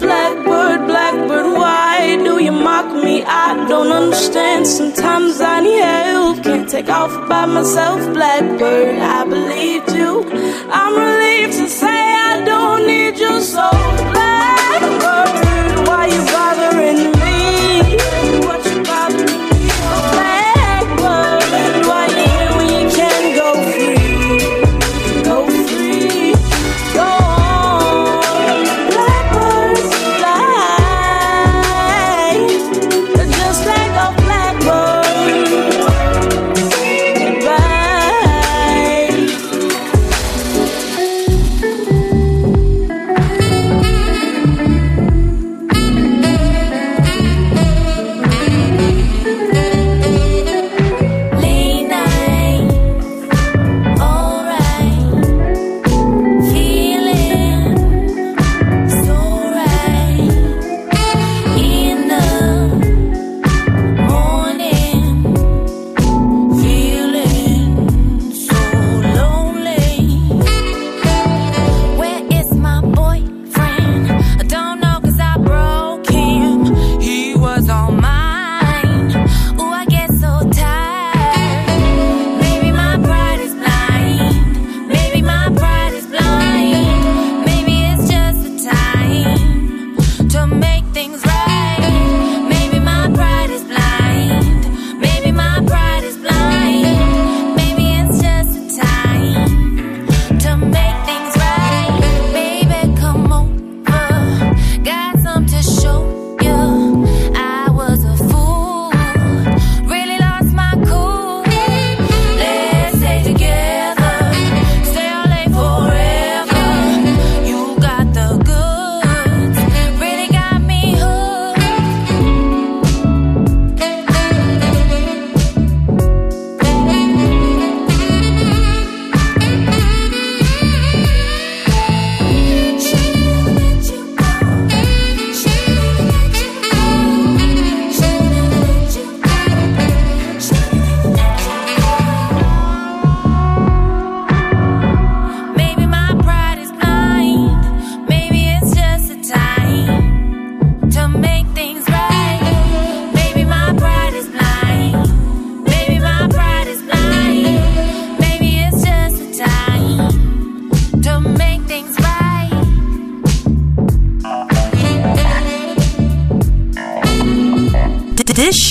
Blackbird, 0.00 0.88
blackbird, 0.88 1.46
why 1.54 2.16
do 2.16 2.42
you 2.42 2.50
mock 2.50 2.88
me? 3.04 3.22
I 3.22 3.64
don't 3.68 3.92
understand. 3.92 4.66
Sometimes 4.66 5.40
I 5.40 5.60
need 5.60 5.84
help. 5.84 6.42
Can't 6.42 6.68
take 6.68 6.88
off 6.88 7.14
by 7.28 7.46
myself. 7.46 8.00
Blackbird, 8.12 8.98
I 8.98 9.24
believed 9.24 9.92
you. 9.92 10.12
I'm 10.80 10.94
relieved 10.98 11.52
to 11.60 11.68
say 11.68 12.00
I 12.30 12.42
don't 12.44 12.88
need 12.88 13.16
you 13.20 13.40
so. 13.40 13.70
Blackbird, 13.70 14.41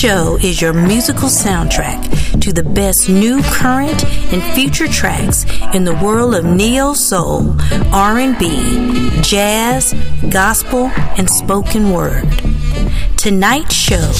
show 0.02 0.36
is 0.42 0.60
your 0.60 0.72
musical 0.72 1.28
soundtrack 1.28 2.40
to 2.40 2.52
the 2.52 2.64
best 2.64 3.08
new, 3.08 3.40
current, 3.44 4.04
and 4.32 4.42
future 4.52 4.88
tracks 4.88 5.46
in 5.74 5.84
the 5.84 5.94
world 6.02 6.34
of 6.34 6.44
neo 6.44 6.92
soul, 6.92 7.54
R&B, 7.92 9.20
jazz, 9.22 9.94
gospel, 10.28 10.86
and 11.16 11.30
spoken 11.30 11.92
word. 11.92 12.24
Tonight's 13.16 13.76
show 13.76 14.10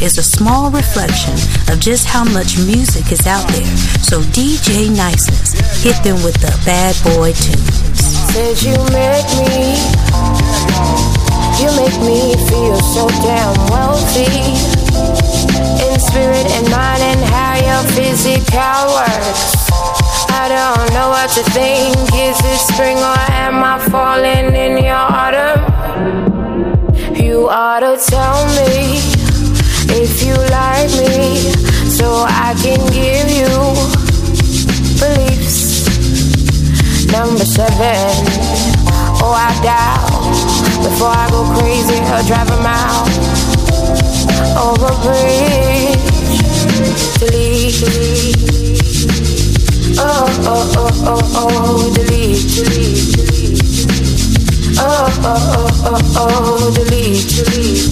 is 0.00 0.16
a 0.16 0.22
small 0.22 0.70
reflection 0.70 1.34
of 1.68 1.80
just 1.80 2.06
how 2.06 2.22
much 2.22 2.56
music 2.58 3.10
is 3.10 3.26
out 3.26 3.44
there. 3.48 3.76
So 4.06 4.20
DJ 4.20 4.96
Niceness 4.96 5.54
hit 5.82 6.00
them 6.04 6.22
with 6.22 6.38
the 6.38 6.54
bad 6.64 6.94
boy 7.02 7.32
tunes. 7.32 8.62
You 8.62 8.78
make 8.94 9.26
me, 9.42 9.74
you 11.58 11.68
make 11.74 11.98
me 11.98 12.30
feel 12.46 12.78
so 12.80 13.08
damn 13.26 13.56
wealthy. 13.72 14.81
In 15.84 15.98
spirit 16.00 16.46
and 16.56 16.70
mind 16.70 17.02
and 17.02 17.20
how 17.32 17.54
your 17.56 17.82
physical 17.92 18.80
works. 18.96 19.70
I 20.30 20.48
don't 20.48 20.92
know 20.94 21.08
what 21.10 21.30
to 21.36 21.42
think. 21.50 21.96
Is 22.14 22.38
it 22.44 22.58
spring 22.58 22.98
or 22.98 23.18
am 23.44 23.62
I 23.62 23.78
falling 23.90 24.54
in 24.54 24.82
your 24.82 24.94
autumn? 24.96 25.60
You 27.14 27.48
ought 27.48 27.80
to 27.80 27.96
tell 27.96 28.46
me 28.58 29.00
if 29.94 30.22
you 30.24 30.34
like 30.50 30.90
me 31.00 31.52
so 31.88 32.24
I 32.26 32.54
can 32.62 32.80
give 32.90 33.28
you 33.30 33.52
beliefs. 34.98 35.82
Number 37.12 37.44
seven, 37.44 38.08
oh, 39.20 39.34
I 39.36 39.52
doubt 39.60 40.08
before 40.82 41.12
I 41.12 41.28
go 41.30 41.44
crazy 41.60 42.00
or 42.08 42.22
drive 42.24 42.50
a 42.50 42.58
mile 42.62 43.11
over 44.56 44.92
bridge 45.02 46.12
delete. 47.18 47.82
Oh, 49.98 50.26
oh, 50.44 50.72
oh, 50.76 50.90
oh, 51.04 51.20
oh, 51.34 51.92
delete, 51.94 52.48
delete. 52.54 53.12
Oh, 54.78 55.06
oh, 55.22 55.40
oh, 55.54 55.70
oh, 55.84 56.00
oh, 56.16 56.70
delete, 56.74 57.28
delete. 57.28 57.90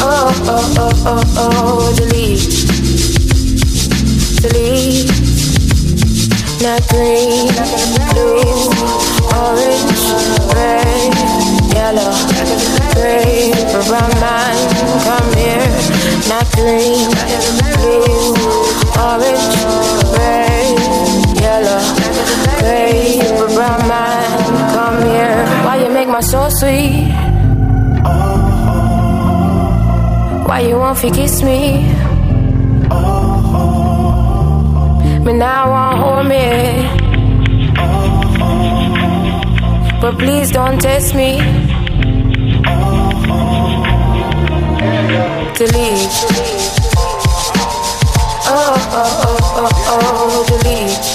Oh, 0.00 0.32
oh, 0.46 0.74
oh, 0.78 0.92
oh, 1.06 1.22
oh, 1.36 1.94
delete, 1.96 2.50
delete. 4.42 5.12
Not 6.62 6.82
green, 6.88 7.48
blue, 8.12 8.70
orange, 9.34 10.04
red, 10.54 11.53
yellow, 11.74 12.12
gray, 12.94 13.52
brown 13.88 14.12
man, 14.22 14.54
come 15.06 15.30
here. 15.36 15.68
Not 16.30 16.46
green, 16.54 17.10
blue, 17.78 18.34
orange, 19.06 19.46
red, 20.16 20.66
yellow, 21.44 21.80
gray, 22.60 23.20
brown 23.54 23.82
man, 23.88 24.22
come 24.74 24.98
here. 25.02 25.40
Why 25.64 25.76
you 25.82 25.90
make 25.90 26.08
my 26.08 26.20
soul 26.20 26.50
sweet? 26.50 27.10
Why 30.48 30.60
you 30.60 30.78
won't 30.78 30.98
kiss 30.98 31.42
me? 31.42 31.60
Me 35.24 35.32
now 35.32 35.72
I 35.72 35.96
hold 35.96 36.26
me. 36.28 37.04
But 40.00 40.18
please 40.18 40.50
don't 40.50 40.78
test 40.78 41.14
me. 41.14 41.63
Delete. 45.56 46.10
Oh, 48.46 48.74
oh, 48.90 49.34
oh, 49.56 49.70
oh, 49.86 50.02
oh, 50.26 50.44
delete. 50.48 51.13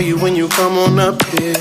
you 0.00 0.18
when 0.18 0.36
you 0.36 0.48
come 0.48 0.78
on 0.78 0.98
up 0.98 1.22
here. 1.24 1.54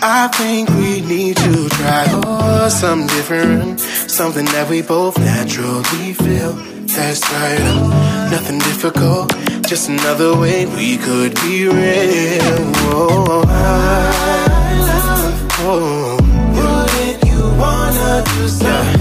I 0.00 0.28
think 0.28 0.68
we 0.70 1.00
need 1.00 1.36
to 1.38 1.68
try 1.68 2.04
for 2.08 2.70
something 2.70 3.08
different, 3.16 3.80
something 3.80 4.44
that 4.46 4.68
we 4.68 4.82
both 4.82 5.18
naturally 5.18 6.14
feel. 6.14 6.52
That's 6.96 7.22
right, 7.32 8.28
nothing 8.30 8.58
difficult, 8.58 9.34
just 9.66 9.88
another 9.88 10.36
way 10.38 10.66
we 10.66 10.96
could 10.96 11.34
be 11.36 11.68
real. 11.68 12.60
Oh, 12.92 13.44
I 13.48 14.78
love, 14.90 15.48
oh, 15.60 16.16
oh. 16.20 16.24
wouldn't 16.56 17.24
you 17.24 17.42
wanna 17.58 18.24
do 18.36 18.48
something? 18.48 18.93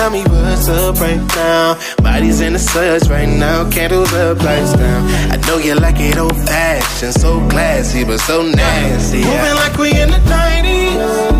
Tell 0.00 0.08
me 0.08 0.22
what's 0.22 0.66
up 0.66 0.98
right 0.98 1.20
now. 1.36 1.78
Bodies 2.02 2.40
in 2.40 2.54
the 2.54 2.58
suds 2.58 3.10
right 3.10 3.28
now, 3.28 3.68
candles 3.68 4.10
up, 4.14 4.42
lights 4.42 4.72
down. 4.72 5.06
I 5.30 5.36
know 5.46 5.58
you 5.58 5.74
like 5.74 5.96
it 6.00 6.16
old 6.16 6.34
fashioned, 6.34 7.12
so 7.12 7.46
classy 7.50 8.02
but 8.04 8.18
so 8.20 8.40
nasty. 8.40 9.18
Moving 9.18 9.56
like 9.56 9.76
we 9.76 9.90
in 9.90 10.08
the 10.08 10.16
90s. 10.16 11.39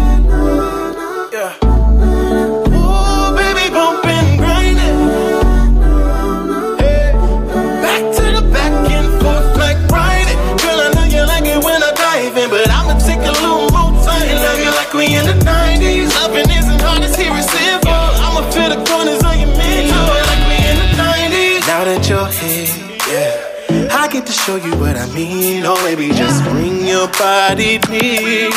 show 24.50 24.66
you 24.66 24.74
what 24.82 24.96
I 24.96 25.06
mean. 25.14 25.62
Oh, 25.64 25.74
or 25.74 25.78
maybe 25.84 26.08
just 26.22 26.42
bring 26.50 26.86
your 26.86 27.06
body 27.22 27.78
deep. 27.78 28.52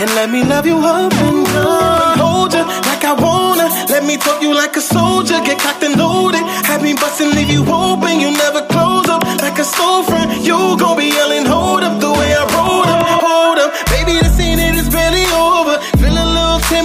And 0.00 0.10
let 0.18 0.30
me 0.30 0.44
love 0.44 0.66
you 0.66 0.78
up 0.78 1.12
and 1.28 1.46
down. 1.46 2.18
Hold 2.22 2.54
you 2.54 2.64
like 2.90 3.04
I 3.12 3.14
wanna. 3.14 3.68
Let 3.94 4.04
me 4.08 4.16
talk 4.16 4.42
you 4.42 4.54
like 4.54 4.76
a 4.76 4.80
soldier. 4.80 5.38
Get 5.48 5.58
cocked 5.60 5.84
and 5.84 5.96
loaded. 5.98 6.44
Have 6.70 6.82
me 6.82 6.94
bustin', 6.94 7.32
leave 7.36 7.50
you 7.50 7.62
open. 7.68 8.20
You 8.24 8.30
never 8.44 8.62
close 8.74 9.08
up 9.08 9.22
like 9.44 9.58
a 9.64 9.66
storefront. 9.74 10.28
You 10.48 10.58
gon' 10.82 10.96
be 10.98 11.08
yelling, 11.18 11.46
hold 11.46 11.82
up 11.88 12.00
the 12.00 12.12
way 12.18 12.30
I 12.40 12.44
roll 12.56 12.84
up. 12.96 13.02
Hold 13.28 13.58
up, 13.64 13.70
baby, 13.92 14.14
this 14.20 14.38
ain't 14.40 14.47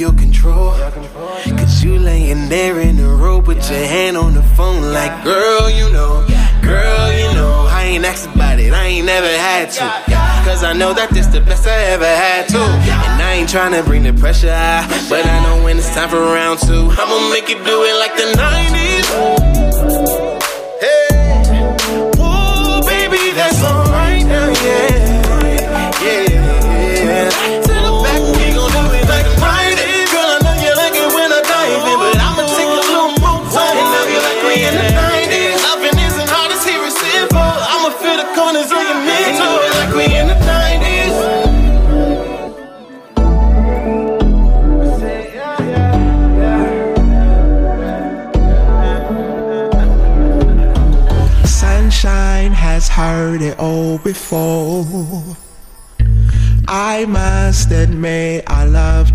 your 0.00 0.12
control. 0.14 0.72
Cause 1.58 1.84
you 1.84 1.98
laying 1.98 2.48
there 2.48 2.80
in 2.80 2.96
the 2.96 3.06
road 3.06 3.46
with 3.46 3.58
your 3.70 3.86
hand 3.86 4.16
on 4.16 4.32
the 4.32 4.42
phone, 4.42 4.92
like, 4.94 5.22
girl, 5.22 5.68
you 5.68 5.92
know, 5.92 6.26
girl, 6.62 7.12
you 7.12 7.34
know. 7.34 7.66
I 7.68 7.84
ain't 7.84 8.04
asked 8.06 8.34
about 8.34 8.58
it, 8.58 8.72
I 8.72 8.86
ain't 8.86 9.04
never 9.04 9.28
had 9.28 9.70
to. 9.72 9.84
Cause 10.48 10.64
I 10.64 10.72
know 10.72 10.94
that 10.94 11.10
this 11.10 11.26
the 11.26 11.42
best 11.42 11.66
I 11.66 11.78
ever 11.92 12.06
had 12.06 12.48
to. 12.48 12.58
And 12.58 13.22
I 13.22 13.32
ain't 13.34 13.50
tryna 13.50 13.84
bring 13.84 14.04
the 14.04 14.14
pressure 14.14 14.50
high, 14.50 14.86
but 15.10 15.26
I 15.26 15.44
know 15.44 15.62
when 15.64 15.76
it's 15.76 15.94
time 15.94 16.08
for 16.08 16.16
round 16.16 16.60
two, 16.60 16.88
I'ma 16.90 17.28
make 17.28 17.50
you 17.50 17.62
do 17.62 17.84
it 17.84 17.96
like 17.98 18.16
the 18.16 18.32
90s. 18.40 19.59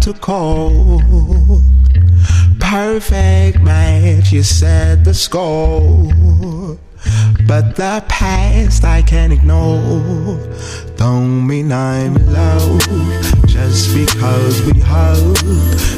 To 0.05 0.13
call. 0.13 0.91
Perfect 2.59 3.59
match, 3.61 4.31
you 4.31 4.43
set 4.43 5.03
the 5.03 5.15
score. 5.15 6.11
But 7.47 7.75
the 7.75 8.03
past 8.07 8.83
I 8.83 9.01
can't 9.01 9.33
ignore. 9.33 10.37
Don't 10.95 11.47
mean 11.47 11.71
I'm 11.71 12.15
in 12.17 12.33
love 12.33 12.81
just 13.47 13.95
because 13.95 14.61
we 14.67 14.79
hug, 14.79 15.37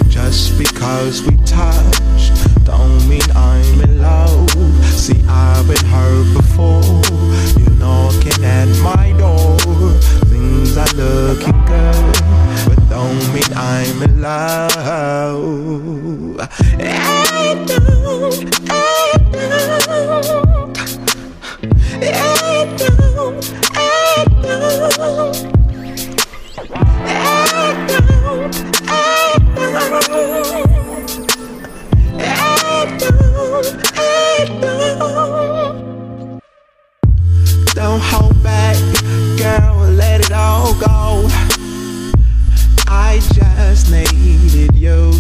just 0.08 0.58
because 0.58 1.22
we 1.24 1.36
touch. 1.44 2.32
Don't 2.64 3.10
mean 3.10 3.30
I'm 3.36 3.82
in 3.82 4.02
love. 4.02 4.50
See, 4.84 5.22
I've 5.28 5.68
been 5.68 5.86
hurt 5.86 6.34
before. 6.34 7.02
You're 7.60 7.76
knocking 7.76 8.42
at 8.42 8.70
my 8.82 9.12
door. 9.20 9.58
Things 10.32 10.78
are 10.78 10.94
looking 10.96 11.66
good, 11.66 12.27
mean 13.38 13.54
I'm 13.56 14.02
in 14.04 14.22
love. 14.22 15.38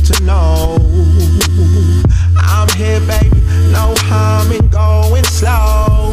To 0.07 0.23
know 0.23 0.77
I'm 2.37 2.69
here, 2.77 3.01
baby, 3.01 3.41
no 3.71 3.93
harm 4.07 4.53
in 4.53 4.69
going 4.69 5.25
slow. 5.25 6.07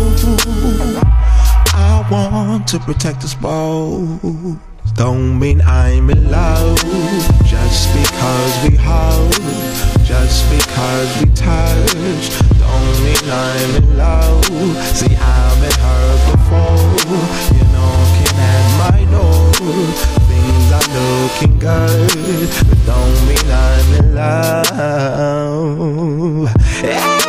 I 1.73 2.05
want 2.11 2.67
to 2.69 2.81
protect 2.81 3.23
us 3.23 3.35
both. 3.35 4.59
Don't 4.95 5.39
mean 5.39 5.63
I'm 5.63 6.11
in 6.11 6.29
love 6.29 6.79
just 7.45 7.95
because 7.95 8.69
we 8.69 8.77
hold, 8.77 9.33
just 10.05 10.51
because 10.51 11.11
we 11.21 11.31
touch. 11.35 12.25
Don't 12.59 13.05
mean 13.05 13.31
I'm 13.31 13.77
in 13.77 13.97
love. 13.97 14.45
See, 14.97 15.15
I've 15.15 15.61
been 15.61 15.79
hurt 15.87 16.21
before. 16.33 16.83
You're 17.55 17.71
knocking 17.71 18.39
at 18.41 18.67
my 18.83 19.05
door. 19.13 20.14
Looking 20.93 21.59
good, 21.59 22.51
but 22.69 22.79
don't 22.87 23.27
mean 23.27 23.51
I'm 23.51 23.95
in 23.95 24.15
love. 24.15 24.71
I 26.85 27.24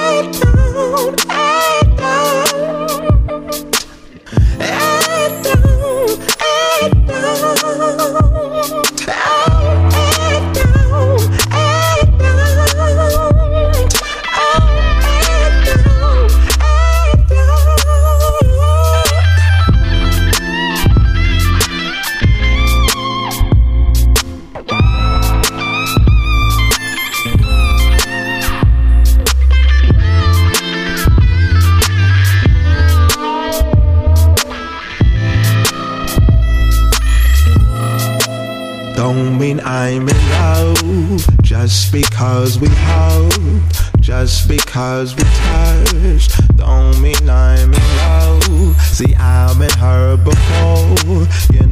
because 44.75 45.15
we 45.15 45.23
touch. 45.23 46.27
Don't 46.57 46.99
mean 47.01 47.29
I'm 47.29 47.73
in 47.73 47.79
love. 47.95 48.75
See, 48.81 49.15
I've 49.15 49.57
been 49.57 49.69
hurt 49.71 50.25
before. 50.25 51.25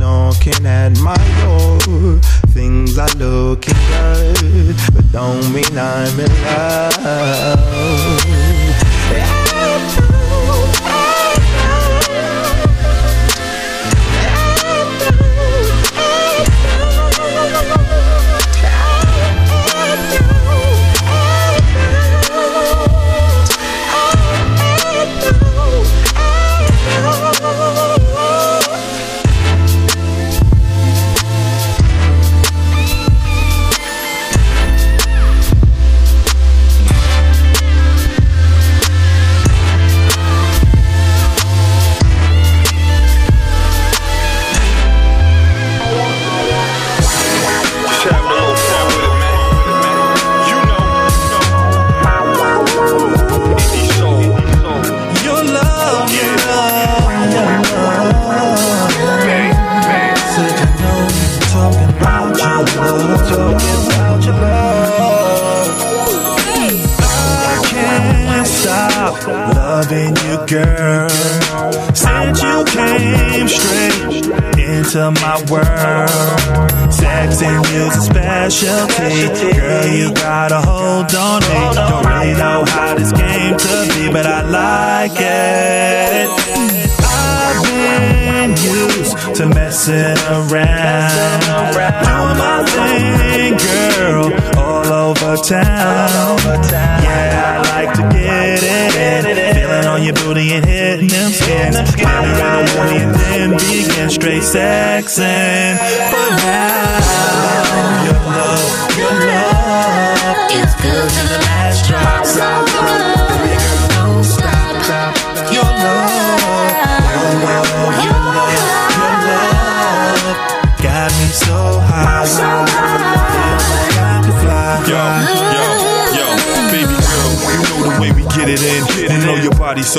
Knocking 0.03 0.65
at 0.65 0.99
my 0.99 1.15
door. 1.41 2.19
Things 2.49 2.97
are 2.97 3.07
looking 3.15 3.73
good, 3.87 4.75
but 4.93 5.11
don't 5.11 5.53
mean 5.53 5.77
I'm 5.77 6.19
in 6.19 6.29
Your 7.63 7.72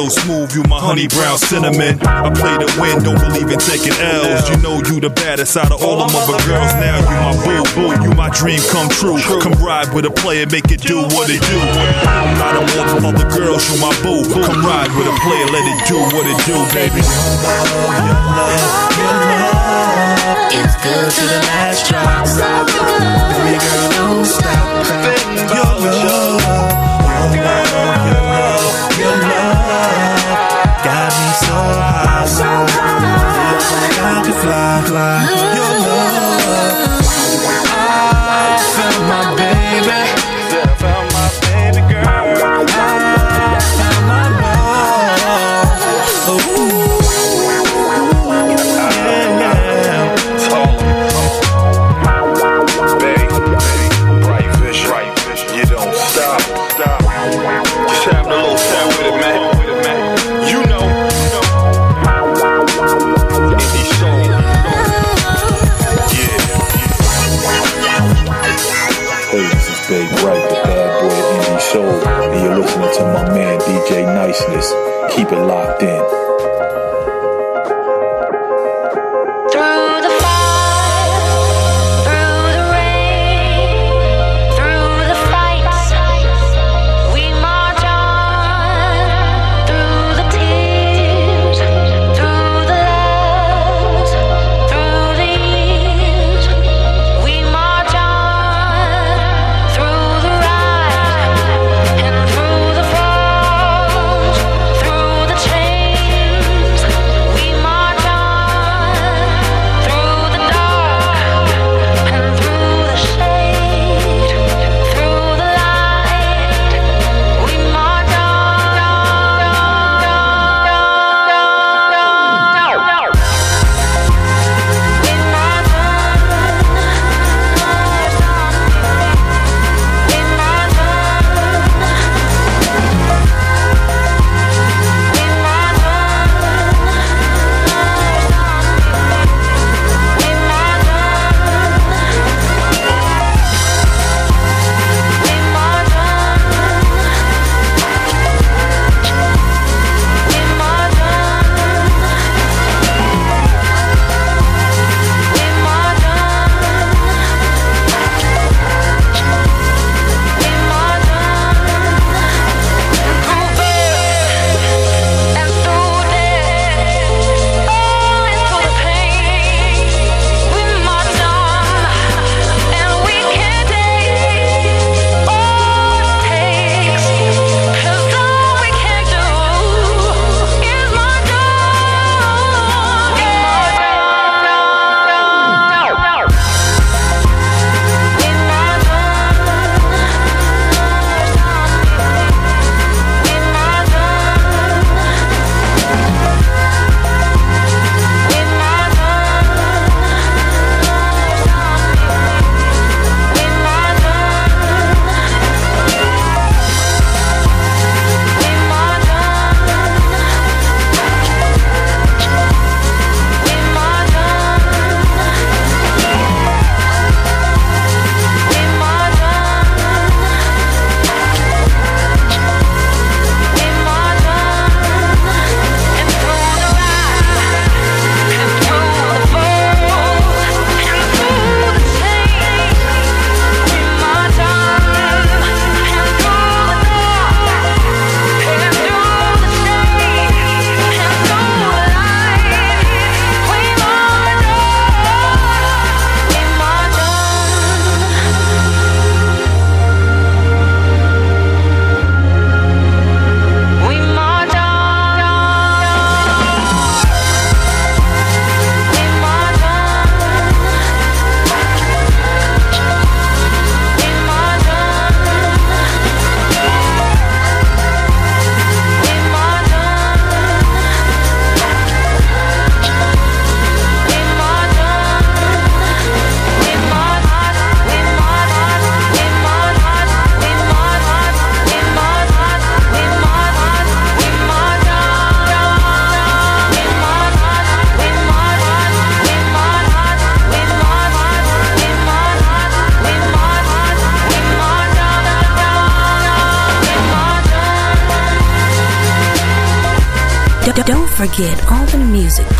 your 0.05 0.10
so 0.10 0.20
smooth, 0.20 0.52
you 0.55 0.62
my 0.68 0.78
honey 0.81 1.08
brown 1.08 1.39
cinnamon. 1.39 1.97
I 2.05 2.28
play 2.36 2.57
to 2.60 2.68
win, 2.76 3.02
don't 3.02 3.16
believe 3.16 3.49
in 3.49 3.58
taking 3.58 3.97
L's. 3.97 4.49
You 4.50 4.57
know 4.60 4.76
you 4.84 5.00
the 5.00 5.08
baddest 5.08 5.57
out 5.57 5.73
of 5.73 5.83
all 5.83 6.05
them 6.05 6.12
other 6.12 6.36
girls. 6.44 6.73
Now 6.76 7.00
you 7.00 7.16
my 7.24 7.33
boo, 7.41 7.65
boo, 7.73 7.92
you 8.05 8.12
my 8.15 8.28
dream 8.31 8.60
come 8.68 8.89
true. 8.89 9.16
Come 9.41 9.57
ride 9.65 9.92
with 9.94 10.05
a 10.05 10.10
player, 10.10 10.47
make 10.47 10.70
it 10.70 10.81
do 10.81 11.00
what 11.16 11.31
it 11.33 11.41
do. 11.41 11.58
I 11.58 12.52
don't 12.52 12.68
want 12.76 12.89
them 12.92 13.05
other 13.08 13.28
girls, 13.33 13.65
you 13.73 13.81
my 13.81 13.92
boo. 14.05 14.20
Come 14.28 14.60
ride 14.65 14.92
with 14.92 15.08
a 15.08 15.16
player, 15.24 15.47
let 15.49 15.65
it 15.65 15.81
do 15.89 15.99
what 16.12 16.26
it 16.28 16.39
do, 16.44 16.57
baby. 16.76 17.00
It's 20.52 20.76
good 20.84 21.08
to 21.08 21.24
the 21.24 21.41
last 21.49 21.89
drop. 21.89 22.28
Baby 23.33 23.57
girl, 23.57 23.89
don't 23.97 24.24
stop. 24.24 24.68
Your 25.55 25.65
love, 25.65 26.05
your 26.05 26.41
love, 26.44 27.34
your 27.34 27.44
love, 27.44 28.33
fly, 34.94 35.33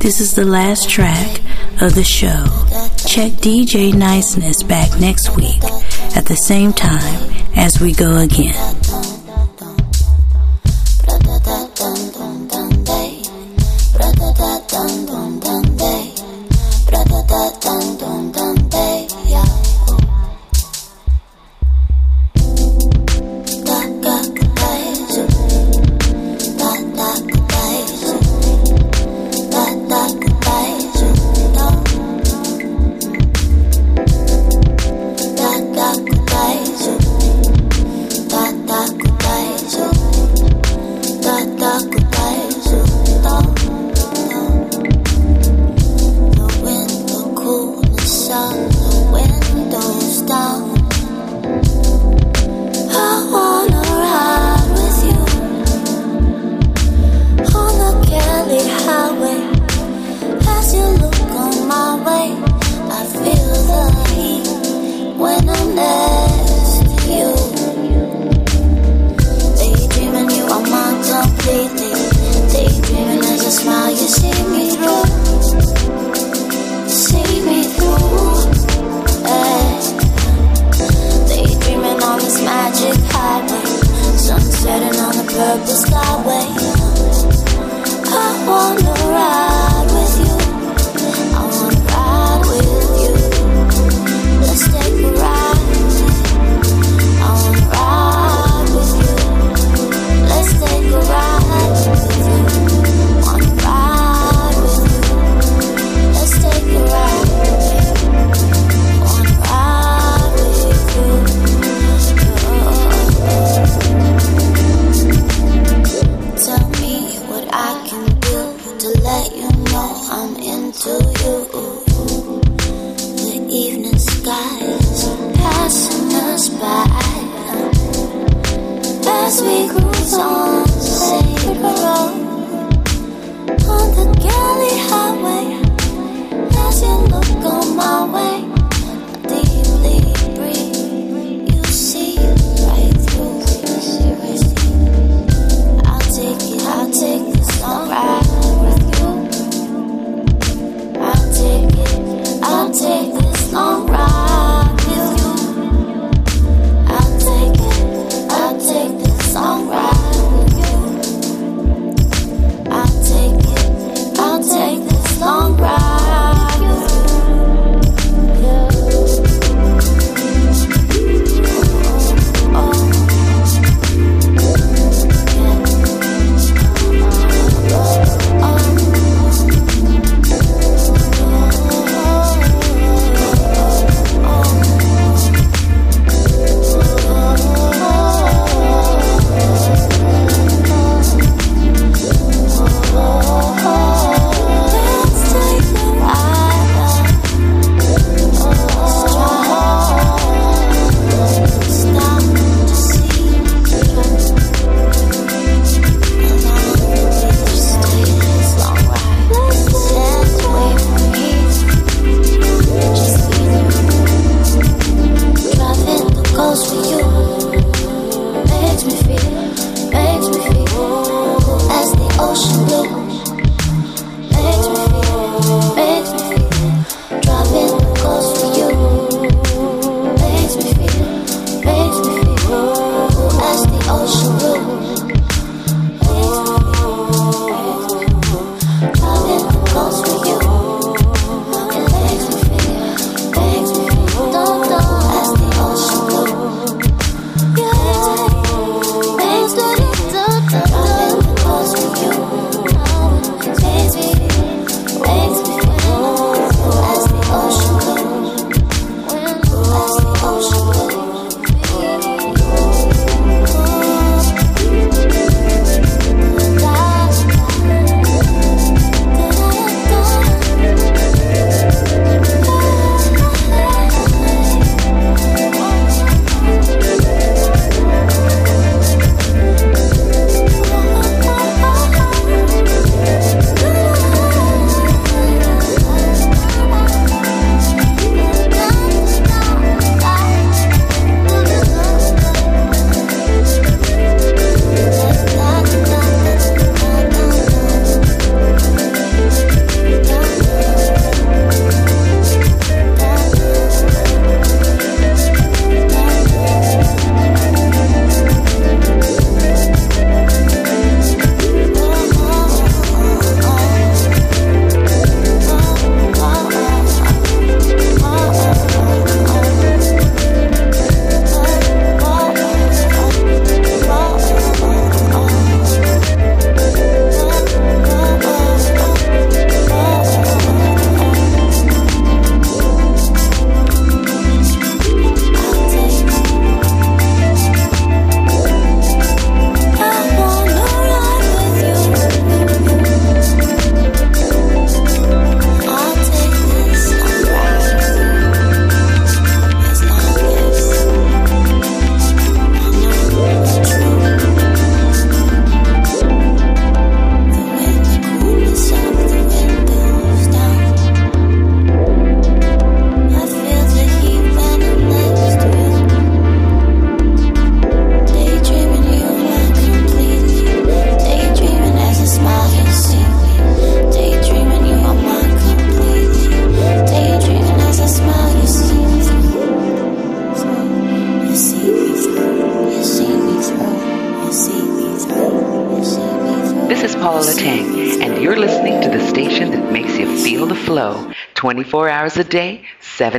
This 0.00 0.20
is 0.20 0.34
the 0.34 0.44
last 0.44 0.90
track 0.90 1.40
of 1.80 1.94
the 1.94 2.02
show. 2.02 2.44
Check 3.06 3.30
DJ 3.34 3.94
Niceness 3.94 4.64
back 4.64 4.98
next 4.98 5.36
week 5.36 5.62
at 6.16 6.26
the 6.26 6.34
same 6.34 6.72
time 6.72 7.32
as 7.54 7.80
we 7.80 7.92
go 7.92 8.16
again. 8.16 8.75